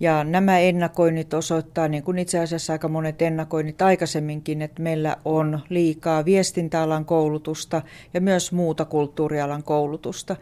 Ja 0.00 0.24
nämä 0.24 0.58
ennakoinnit 0.58 1.34
osoittaa, 1.34 1.88
niin 1.88 2.02
kuin 2.02 2.18
itse 2.18 2.38
asiassa 2.38 2.72
aika 2.72 2.88
monet 2.88 3.22
ennakoinnit 3.22 3.82
aikaisemminkin, 3.82 4.62
että 4.62 4.82
meillä 4.82 5.16
on 5.24 5.60
liikaa 5.68 6.24
viestintäalan 6.24 7.04
koulutusta 7.04 7.82
ja 8.14 8.20
myös 8.20 8.52
muuta 8.52 8.84
kulttuurialan 8.84 9.62
koulutusta. 9.62 10.36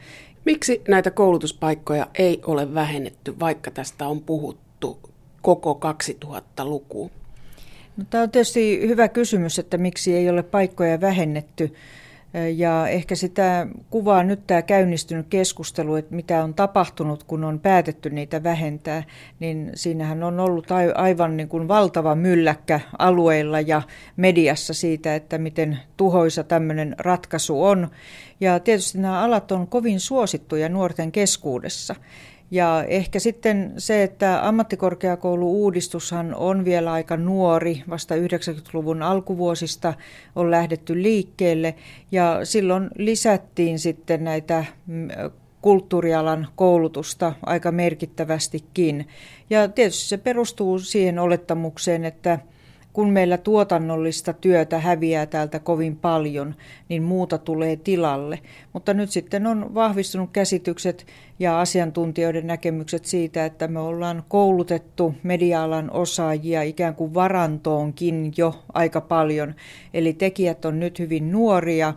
Miksi 0.44 0.82
näitä 0.88 1.10
koulutuspaikkoja 1.10 2.06
ei 2.18 2.40
ole 2.46 2.74
vähennetty, 2.74 3.40
vaikka 3.40 3.70
tästä 3.70 4.06
on 4.06 4.20
puhuttu 4.20 4.98
koko 5.42 5.80
2000-luku? 6.24 7.10
No, 7.96 8.04
tämä 8.10 8.22
on 8.22 8.30
tietysti 8.30 8.88
hyvä 8.88 9.08
kysymys, 9.08 9.58
että 9.58 9.78
miksi 9.78 10.16
ei 10.16 10.30
ole 10.30 10.42
paikkoja 10.42 11.00
vähennetty. 11.00 11.74
Ja 12.56 12.88
ehkä 12.88 13.14
sitä 13.14 13.66
kuvaa 13.90 14.22
nyt 14.22 14.46
tämä 14.46 14.62
käynnistynyt 14.62 15.26
keskustelu, 15.30 15.94
että 15.94 16.14
mitä 16.14 16.44
on 16.44 16.54
tapahtunut, 16.54 17.24
kun 17.24 17.44
on 17.44 17.60
päätetty 17.60 18.10
niitä 18.10 18.42
vähentää, 18.42 19.02
niin 19.40 19.70
siinähän 19.74 20.22
on 20.22 20.40
ollut 20.40 20.66
aivan 20.94 21.36
niin 21.36 21.48
kuin 21.48 21.68
valtava 21.68 22.14
mylläkkä 22.14 22.80
alueilla 22.98 23.60
ja 23.60 23.82
mediassa 24.16 24.74
siitä, 24.74 25.14
että 25.14 25.38
miten 25.38 25.78
tuhoisa 25.96 26.44
tämmöinen 26.44 26.94
ratkaisu 26.98 27.64
on. 27.64 27.88
Ja 28.40 28.60
tietysti 28.60 28.98
nämä 28.98 29.20
alat 29.20 29.52
on 29.52 29.66
kovin 29.66 30.00
suosittuja 30.00 30.68
nuorten 30.68 31.12
keskuudessa. 31.12 31.94
Ja 32.50 32.84
ehkä 32.88 33.18
sitten 33.18 33.72
se, 33.78 34.02
että 34.02 34.48
ammattikorkeakoulu-uudistushan 34.48 36.34
on 36.34 36.64
vielä 36.64 36.92
aika 36.92 37.16
nuori, 37.16 37.82
vasta 37.88 38.14
90-luvun 38.14 39.02
alkuvuosista 39.02 39.94
on 40.36 40.50
lähdetty 40.50 41.02
liikkeelle 41.02 41.74
ja 42.12 42.40
silloin 42.44 42.90
lisättiin 42.98 43.78
sitten 43.78 44.24
näitä 44.24 44.64
mm, 44.86 45.08
kulttuurialan 45.62 46.48
koulutusta 46.56 47.32
aika 47.46 47.72
merkittävästikin. 47.72 49.08
Ja 49.50 49.68
tietysti 49.68 50.08
se 50.08 50.16
perustuu 50.16 50.78
siihen 50.78 51.18
olettamukseen, 51.18 52.04
että 52.04 52.38
kun 52.96 53.10
meillä 53.10 53.38
tuotannollista 53.38 54.32
työtä 54.32 54.78
häviää 54.78 55.26
täältä 55.26 55.58
kovin 55.58 55.96
paljon, 55.96 56.54
niin 56.88 57.02
muuta 57.02 57.38
tulee 57.38 57.76
tilalle. 57.76 58.38
Mutta 58.72 58.94
nyt 58.94 59.10
sitten 59.10 59.46
on 59.46 59.74
vahvistunut 59.74 60.30
käsitykset 60.32 61.06
ja 61.38 61.60
asiantuntijoiden 61.60 62.46
näkemykset 62.46 63.04
siitä, 63.04 63.44
että 63.44 63.68
me 63.68 63.80
ollaan 63.80 64.24
koulutettu 64.28 65.14
media-alan 65.22 65.90
osaajia 65.90 66.62
ikään 66.62 66.94
kuin 66.94 67.14
varantoonkin 67.14 68.32
jo 68.36 68.62
aika 68.74 69.00
paljon. 69.00 69.54
Eli 69.94 70.12
tekijät 70.12 70.64
on 70.64 70.80
nyt 70.80 70.98
hyvin 70.98 71.32
nuoria, 71.32 71.94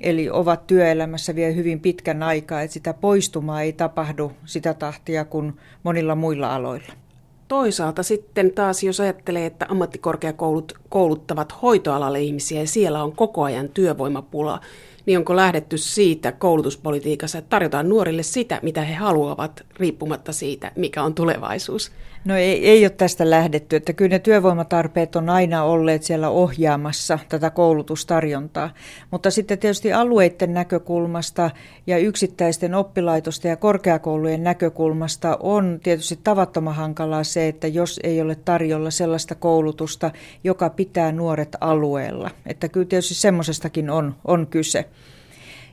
eli 0.00 0.30
ovat 0.30 0.66
työelämässä 0.66 1.34
vielä 1.34 1.54
hyvin 1.54 1.80
pitkän 1.80 2.22
aikaa, 2.22 2.62
että 2.62 2.74
sitä 2.74 2.94
poistumaa 2.94 3.62
ei 3.62 3.72
tapahdu 3.72 4.32
sitä 4.44 4.74
tahtia 4.74 5.24
kuin 5.24 5.52
monilla 5.82 6.14
muilla 6.14 6.54
aloilla. 6.54 7.03
Toisaalta 7.48 8.02
sitten 8.02 8.52
taas, 8.52 8.82
jos 8.82 9.00
ajattelee, 9.00 9.46
että 9.46 9.66
ammattikorkeakoulut 9.68 10.72
kouluttavat 10.88 11.54
hoitoalalle 11.62 12.20
ihmisiä 12.20 12.60
ja 12.60 12.66
siellä 12.66 13.02
on 13.02 13.16
koko 13.16 13.42
ajan 13.42 13.68
työvoimapula, 13.68 14.60
niin 15.06 15.18
onko 15.18 15.36
lähdetty 15.36 15.78
siitä 15.78 16.32
koulutuspolitiikassa, 16.32 17.38
että 17.38 17.48
tarjotaan 17.48 17.88
nuorille 17.88 18.22
sitä, 18.22 18.60
mitä 18.62 18.80
he 18.80 18.94
haluavat, 18.94 19.66
riippumatta 19.76 20.32
siitä, 20.32 20.72
mikä 20.76 21.02
on 21.02 21.14
tulevaisuus? 21.14 21.92
No 22.24 22.36
ei, 22.36 22.68
ei 22.68 22.84
ole 22.84 22.90
tästä 22.90 23.30
lähdetty, 23.30 23.76
että 23.76 23.92
kyllä 23.92 24.08
ne 24.08 24.18
työvoimatarpeet 24.18 25.16
on 25.16 25.28
aina 25.28 25.64
olleet 25.64 26.02
siellä 26.02 26.28
ohjaamassa 26.28 27.18
tätä 27.28 27.50
koulutustarjontaa, 27.50 28.70
mutta 29.10 29.30
sitten 29.30 29.58
tietysti 29.58 29.92
alueiden 29.92 30.54
näkökulmasta 30.54 31.50
ja 31.86 31.98
yksittäisten 31.98 32.74
oppilaitosten 32.74 33.48
ja 33.48 33.56
korkeakoulujen 33.56 34.44
näkökulmasta 34.44 35.38
on 35.40 35.80
tietysti 35.82 36.18
tavattoman 36.24 36.74
hankalaa 36.74 37.24
se, 37.24 37.48
että 37.48 37.66
jos 37.66 38.00
ei 38.02 38.20
ole 38.20 38.34
tarjolla 38.34 38.90
sellaista 38.90 39.34
koulutusta, 39.34 40.10
joka 40.44 40.70
pitää 40.70 41.12
nuoret 41.12 41.56
alueella, 41.60 42.30
että 42.46 42.68
kyllä 42.68 42.86
tietysti 42.86 43.14
semmoisestakin 43.14 43.90
on, 43.90 44.14
on 44.24 44.46
kyse. 44.46 44.84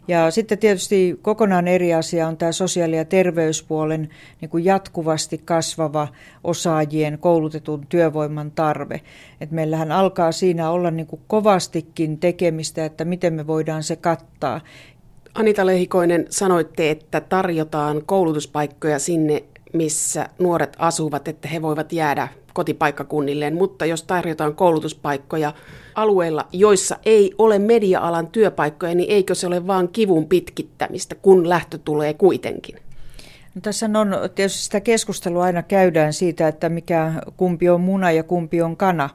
Ja 0.07 0.31
sitten 0.31 0.57
tietysti 0.57 1.19
kokonaan 1.21 1.67
eri 1.67 1.93
asia 1.93 2.27
on 2.27 2.37
tämä 2.37 2.51
sosiaali- 2.51 2.97
ja 2.97 3.05
terveyspuolen 3.05 4.09
niin 4.41 4.49
kuin 4.49 4.65
jatkuvasti 4.65 5.37
kasvava 5.37 6.07
osaajien 6.43 7.19
koulutetun 7.19 7.85
työvoiman 7.89 8.51
tarve. 8.51 9.01
Et 9.41 9.51
meillähän 9.51 9.91
alkaa 9.91 10.31
siinä 10.31 10.69
olla 10.69 10.91
niin 10.91 11.07
kuin 11.07 11.21
kovastikin 11.27 12.19
tekemistä, 12.19 12.85
että 12.85 13.05
miten 13.05 13.33
me 13.33 13.47
voidaan 13.47 13.83
se 13.83 13.95
kattaa. 13.95 14.61
Anita 15.33 15.65
Lehikoinen, 15.65 16.25
sanoitte, 16.29 16.91
että 16.91 17.21
tarjotaan 17.21 18.01
koulutuspaikkoja 18.05 18.99
sinne, 18.99 19.43
missä 19.73 20.29
nuoret 20.39 20.75
asuvat, 20.79 21.27
että 21.27 21.47
he 21.47 21.61
voivat 21.61 21.93
jäädä 21.93 22.27
kotipaikkakunnilleen, 22.53 23.55
mutta 23.55 23.85
jos 23.85 24.03
tarjotaan 24.03 24.55
koulutuspaikkoja 24.55 25.53
alueilla, 25.95 26.47
joissa 26.51 26.97
ei 27.05 27.33
ole 27.37 27.59
media-alan 27.59 28.27
työpaikkoja, 28.27 28.95
niin 28.95 29.11
eikö 29.11 29.35
se 29.35 29.47
ole 29.47 29.67
vain 29.67 29.89
kivun 29.89 30.27
pitkittämistä, 30.27 31.15
kun 31.15 31.49
lähtö 31.49 31.77
tulee 31.77 32.13
kuitenkin? 32.13 32.75
No, 33.55 33.61
tässä 33.61 33.85
on 33.85 34.15
tietysti 34.35 34.63
sitä 34.63 34.79
keskustelua 34.79 35.43
aina 35.43 35.63
käydään 35.63 36.13
siitä, 36.13 36.47
että 36.47 36.69
mikä 36.69 37.13
kumpi 37.37 37.69
on 37.69 37.81
muna 37.81 38.11
ja 38.11 38.23
kumpi 38.23 38.61
on 38.61 38.77
kana. 38.77 39.09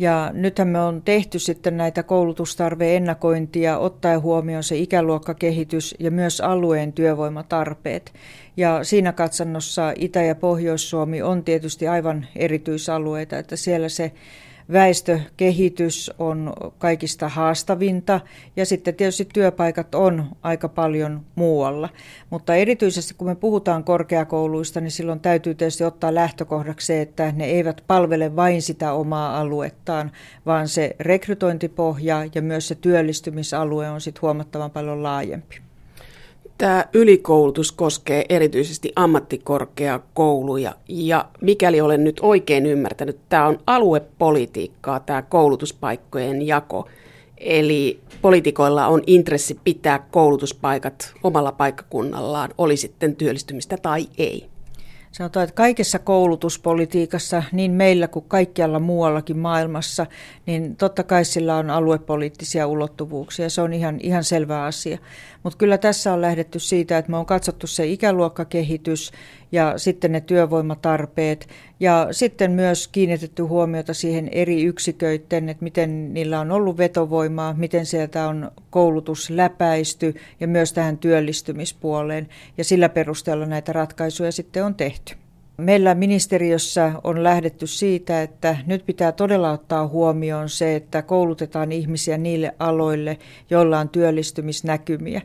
Ja 0.00 0.30
nythän 0.32 0.68
me 0.68 0.80
on 0.80 1.02
tehty 1.02 1.38
sitten 1.38 1.76
näitä 1.76 2.02
koulutustarveennakointia 2.02 3.78
ottaen 3.78 4.22
huomioon 4.22 4.62
se 4.62 4.76
ikäluokkakehitys 4.76 5.94
ja 5.98 6.10
myös 6.10 6.40
alueen 6.40 6.92
työvoimatarpeet. 6.92 8.12
Ja 8.56 8.84
siinä 8.84 9.12
katsannossa 9.12 9.92
Itä- 9.96 10.22
ja 10.22 10.34
Pohjois-Suomi 10.34 11.22
on 11.22 11.44
tietysti 11.44 11.88
aivan 11.88 12.26
erityisalueita, 12.36 13.38
että 13.38 13.56
siellä 13.56 13.88
se 13.88 14.12
väestökehitys 14.72 16.10
on 16.18 16.52
kaikista 16.78 17.28
haastavinta 17.28 18.20
ja 18.56 18.66
sitten 18.66 18.94
tietysti 18.94 19.28
työpaikat 19.32 19.94
on 19.94 20.26
aika 20.42 20.68
paljon 20.68 21.20
muualla. 21.34 21.88
Mutta 22.30 22.54
erityisesti 22.54 23.14
kun 23.14 23.28
me 23.28 23.34
puhutaan 23.34 23.84
korkeakouluista, 23.84 24.80
niin 24.80 24.90
silloin 24.90 25.20
täytyy 25.20 25.54
tietysti 25.54 25.84
ottaa 25.84 26.14
lähtökohdaksi 26.14 26.86
se, 26.86 27.00
että 27.00 27.32
ne 27.36 27.44
eivät 27.44 27.84
palvele 27.86 28.36
vain 28.36 28.62
sitä 28.62 28.92
omaa 28.92 29.40
aluettaan, 29.40 30.12
vaan 30.46 30.68
se 30.68 30.96
rekrytointipohja 31.00 32.24
ja 32.34 32.42
myös 32.42 32.68
se 32.68 32.74
työllistymisalue 32.74 33.90
on 33.90 34.00
sitten 34.00 34.22
huomattavan 34.22 34.70
paljon 34.70 35.02
laajempi. 35.02 35.69
Tämä 36.60 36.84
ylikoulutus 36.92 37.72
koskee 37.72 38.24
erityisesti 38.28 38.92
ammattikorkeakouluja 38.96 40.74
ja 40.88 41.28
mikäli 41.40 41.80
olen 41.80 42.04
nyt 42.04 42.20
oikein 42.22 42.66
ymmärtänyt, 42.66 43.18
tämä 43.28 43.46
on 43.46 43.58
aluepolitiikkaa, 43.66 45.00
tämä 45.00 45.22
koulutuspaikkojen 45.22 46.46
jako. 46.46 46.88
Eli 47.38 48.00
poliitikoilla 48.22 48.86
on 48.86 49.02
intressi 49.06 49.60
pitää 49.64 50.06
koulutuspaikat 50.10 51.14
omalla 51.22 51.52
paikkakunnallaan, 51.52 52.50
oli 52.58 52.76
sitten 52.76 53.16
työllistymistä 53.16 53.76
tai 53.76 54.06
ei. 54.18 54.50
Sanotaan, 55.12 55.44
että 55.44 55.54
kaikessa 55.54 55.98
koulutuspolitiikassa, 55.98 57.42
niin 57.52 57.70
meillä 57.70 58.08
kuin 58.08 58.24
kaikkialla 58.28 58.78
muuallakin 58.78 59.38
maailmassa, 59.38 60.06
niin 60.46 60.76
totta 60.76 61.02
kai 61.02 61.24
sillä 61.24 61.56
on 61.56 61.70
aluepoliittisia 61.70 62.66
ulottuvuuksia. 62.66 63.50
Se 63.50 63.62
on 63.62 63.72
ihan, 63.72 64.00
ihan 64.02 64.24
selvä 64.24 64.64
asia. 64.64 64.98
Mutta 65.42 65.56
kyllä 65.56 65.78
tässä 65.78 66.12
on 66.12 66.20
lähdetty 66.20 66.58
siitä, 66.58 66.98
että 66.98 67.10
me 67.10 67.16
on 67.16 67.26
katsottu 67.26 67.66
se 67.66 67.86
ikäluokkakehitys 67.86 69.12
ja 69.52 69.78
sitten 69.78 70.12
ne 70.12 70.20
työvoimatarpeet 70.20 71.48
ja 71.80 72.08
sitten 72.10 72.50
myös 72.50 72.88
kiinnitetty 72.88 73.42
huomiota 73.42 73.94
siihen 73.94 74.28
eri 74.32 74.62
yksiköiden, 74.62 75.48
että 75.48 75.64
miten 75.64 76.14
niillä 76.14 76.40
on 76.40 76.52
ollut 76.52 76.78
vetovoimaa, 76.78 77.54
miten 77.54 77.86
sieltä 77.86 78.28
on 78.28 78.50
koulutus 78.70 79.30
läpäisty 79.30 80.14
ja 80.40 80.48
myös 80.48 80.72
tähän 80.72 80.98
työllistymispuoleen 80.98 82.28
ja 82.58 82.64
sillä 82.64 82.88
perusteella 82.88 83.46
näitä 83.46 83.72
ratkaisuja 83.72 84.32
sitten 84.32 84.64
on 84.64 84.74
tehty. 84.74 85.14
Meillä 85.60 85.94
ministeriössä 85.94 86.92
on 87.04 87.22
lähdetty 87.22 87.66
siitä, 87.66 88.22
että 88.22 88.56
nyt 88.66 88.86
pitää 88.86 89.12
todella 89.12 89.50
ottaa 89.50 89.86
huomioon 89.88 90.48
se, 90.48 90.76
että 90.76 91.02
koulutetaan 91.02 91.72
ihmisiä 91.72 92.18
niille 92.18 92.54
aloille, 92.58 93.18
joilla 93.50 93.78
on 93.78 93.88
työllistymisnäkymiä. 93.88 95.22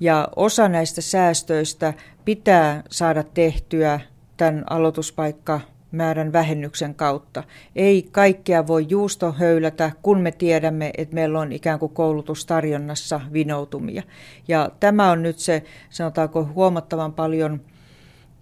Ja 0.00 0.28
osa 0.36 0.68
näistä 0.68 1.00
säästöistä 1.00 1.94
pitää 2.24 2.82
saada 2.90 3.22
tehtyä 3.22 4.00
tämän 4.36 4.64
aloituspaikka 4.70 5.60
määrän 5.92 6.32
vähennyksen 6.32 6.94
kautta. 6.94 7.44
Ei 7.76 8.08
kaikkea 8.12 8.66
voi 8.66 8.86
juusto 8.88 9.32
höylätä, 9.32 9.92
kun 10.02 10.20
me 10.20 10.32
tiedämme, 10.32 10.90
että 10.98 11.14
meillä 11.14 11.40
on 11.40 11.52
ikään 11.52 11.78
kuin 11.78 11.94
koulutustarjonnassa 11.94 13.20
vinoutumia. 13.32 14.02
Ja 14.48 14.70
tämä 14.80 15.10
on 15.10 15.22
nyt 15.22 15.38
se, 15.38 15.62
sanotaanko 15.90 16.48
huomattavan 16.54 17.12
paljon– 17.12 17.60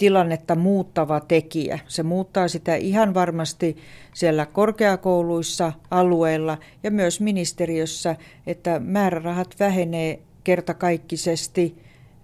tilannetta 0.02 0.54
muuttava 0.54 1.20
tekijä. 1.20 1.78
Se 1.88 2.02
muuttaa 2.02 2.48
sitä 2.48 2.74
ihan 2.74 3.14
varmasti 3.14 3.76
siellä 4.14 4.46
korkeakouluissa, 4.46 5.72
alueilla 5.90 6.58
ja 6.82 6.90
myös 6.90 7.20
ministeriössä, 7.20 8.16
että 8.46 8.80
määrärahat 8.80 9.54
vähenee 9.60 10.18
kertakaikkisesti 10.44 11.76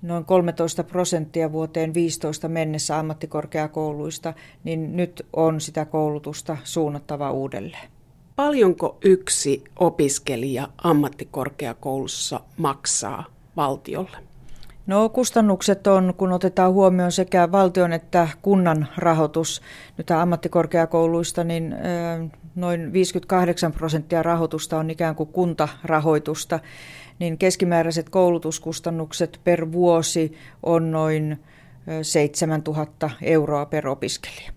noin 0.02 0.24
13 0.24 0.84
prosenttia 0.84 1.52
vuoteen 1.52 1.94
15 1.94 2.48
mennessä 2.48 2.98
ammattikorkeakouluista, 2.98 4.34
niin 4.64 4.96
nyt 4.96 5.26
on 5.32 5.60
sitä 5.60 5.84
koulutusta 5.84 6.56
suunnattava 6.64 7.30
uudelleen. 7.30 7.88
Paljonko 8.36 8.98
yksi 9.04 9.64
opiskelija 9.76 10.68
ammattikorkeakoulussa 10.84 12.40
maksaa 12.56 13.24
valtiolle? 13.56 14.27
No 14.88 15.08
kustannukset 15.08 15.86
on, 15.86 16.14
kun 16.16 16.32
otetaan 16.32 16.72
huomioon 16.72 17.12
sekä 17.12 17.52
valtion 17.52 17.92
että 17.92 18.28
kunnan 18.42 18.88
rahoitus 18.96 19.62
nyt 19.98 20.10
ammattikorkeakouluista, 20.10 21.44
niin 21.44 21.74
noin 22.54 22.92
58 22.92 23.72
prosenttia 23.72 24.22
rahoitusta 24.22 24.78
on 24.78 24.90
ikään 24.90 25.14
kuin 25.14 25.28
kuntarahoitusta, 25.28 26.60
niin 27.18 27.38
keskimääräiset 27.38 28.08
koulutuskustannukset 28.08 29.40
per 29.44 29.72
vuosi 29.72 30.32
on 30.62 30.90
noin 30.90 31.44
7000 32.02 33.10
euroa 33.22 33.66
per 33.66 33.88
opiskelija. 33.88 34.52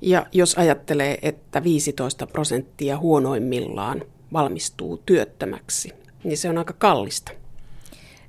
Ja 0.00 0.26
jos 0.32 0.54
ajattelee, 0.58 1.18
että 1.22 1.62
15 1.64 2.26
prosenttia 2.26 2.98
huonoimmillaan 2.98 4.02
valmistuu 4.32 5.02
työttömäksi, 5.06 5.92
niin 6.24 6.38
se 6.38 6.50
on 6.50 6.58
aika 6.58 6.72
kallista. 6.72 7.32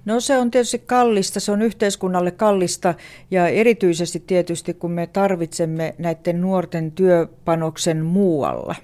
No 0.10 0.20
se 0.20 0.38
on 0.38 0.52
tietysti 0.52 0.80
kallista, 0.80 1.40
se 1.40 1.52
on 1.52 1.62
yhteiskunnalle 1.62 2.32
kallista 2.32 2.94
ja 3.32 3.48
erityisesti 3.48 4.24
tietysti 4.28 4.74
kun 4.74 4.92
me 4.92 5.08
tarvitsemme 5.08 5.96
näiden 5.98 6.42
nuorten 6.42 6.92
työpanoksen 6.92 8.06
muualla. 8.06 8.76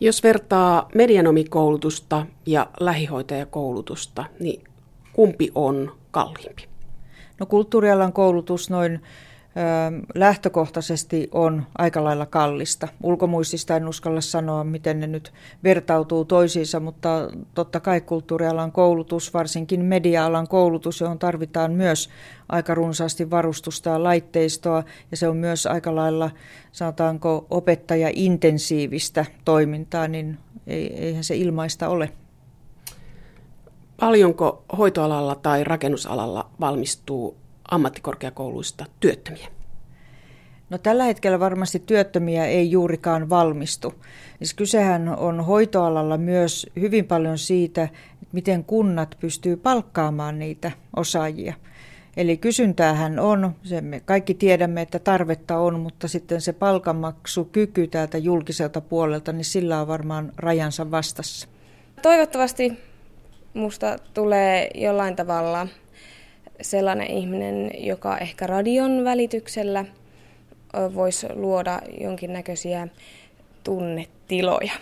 Jos 0.00 0.22
vertaa 0.22 0.88
medianomikoulutusta 0.94 2.26
ja 2.46 2.66
lähihoitajakoulutusta, 2.80 4.24
niin 4.40 4.64
kumpi 5.12 5.50
on 5.54 5.92
kalliimpi? 6.10 6.68
No 7.40 7.46
kulttuurialan 7.46 8.12
koulutus 8.12 8.70
noin 8.70 9.00
lähtökohtaisesti 10.14 11.28
on 11.32 11.66
aika 11.78 12.04
lailla 12.04 12.26
kallista. 12.26 12.88
Ulkomuistista 13.02 13.76
en 13.76 13.88
uskalla 13.88 14.20
sanoa, 14.20 14.64
miten 14.64 15.00
ne 15.00 15.06
nyt 15.06 15.32
vertautuu 15.64 16.24
toisiinsa, 16.24 16.80
mutta 16.80 17.30
totta 17.54 17.80
kai 17.80 18.00
kulttuurialan 18.00 18.72
koulutus, 18.72 19.34
varsinkin 19.34 19.84
media-alan 19.84 20.48
koulutus, 20.48 21.00
johon 21.00 21.18
tarvitaan 21.18 21.72
myös 21.72 22.10
aika 22.48 22.74
runsaasti 22.74 23.30
varustusta 23.30 23.90
ja 23.90 24.02
laitteistoa, 24.02 24.84
ja 25.10 25.16
se 25.16 25.28
on 25.28 25.36
myös 25.36 25.66
aika 25.66 25.94
lailla, 25.94 26.30
sanotaanko, 26.72 27.46
opettaja-intensiivistä 27.50 29.24
toimintaa, 29.44 30.08
niin 30.08 30.38
eihän 30.66 31.24
se 31.24 31.36
ilmaista 31.36 31.88
ole. 31.88 32.12
Paljonko 34.00 34.64
hoitoalalla 34.78 35.34
tai 35.34 35.64
rakennusalalla 35.64 36.50
valmistuu 36.60 37.41
ammattikorkeakouluista 37.72 38.84
työttömiä? 39.00 39.48
No 40.70 40.78
tällä 40.78 41.04
hetkellä 41.04 41.40
varmasti 41.40 41.82
työttömiä 41.86 42.46
ei 42.46 42.70
juurikaan 42.70 43.30
valmistu. 43.30 43.94
Siis 44.38 44.54
kysehän 44.54 45.08
on 45.08 45.44
hoitoalalla 45.44 46.18
myös 46.18 46.66
hyvin 46.80 47.04
paljon 47.04 47.38
siitä, 47.38 47.88
miten 48.32 48.64
kunnat 48.64 49.16
pystyy 49.20 49.56
palkkaamaan 49.56 50.38
niitä 50.38 50.70
osaajia. 50.96 51.54
Eli 52.16 52.36
kysyntäähän 52.36 53.18
on, 53.18 53.54
se 53.62 53.80
me 53.80 54.00
kaikki 54.00 54.34
tiedämme, 54.34 54.82
että 54.82 54.98
tarvetta 54.98 55.58
on, 55.58 55.80
mutta 55.80 56.08
sitten 56.08 56.40
se 56.40 56.52
palkanmaksukyky 56.52 57.86
täältä 57.86 58.18
julkiselta 58.18 58.80
puolelta, 58.80 59.32
niin 59.32 59.44
sillä 59.44 59.80
on 59.80 59.88
varmaan 59.88 60.32
rajansa 60.36 60.90
vastassa. 60.90 61.48
Toivottavasti 62.02 62.78
musta 63.54 63.96
tulee 64.14 64.70
jollain 64.74 65.16
tavalla 65.16 65.66
sellainen 66.62 67.10
ihminen, 67.10 67.70
joka 67.78 68.18
ehkä 68.18 68.46
radion 68.46 69.04
välityksellä 69.04 69.84
voisi 70.94 71.26
luoda 71.34 71.80
jonkinnäköisiä 72.00 72.88
tunnetiloja. 73.64 74.72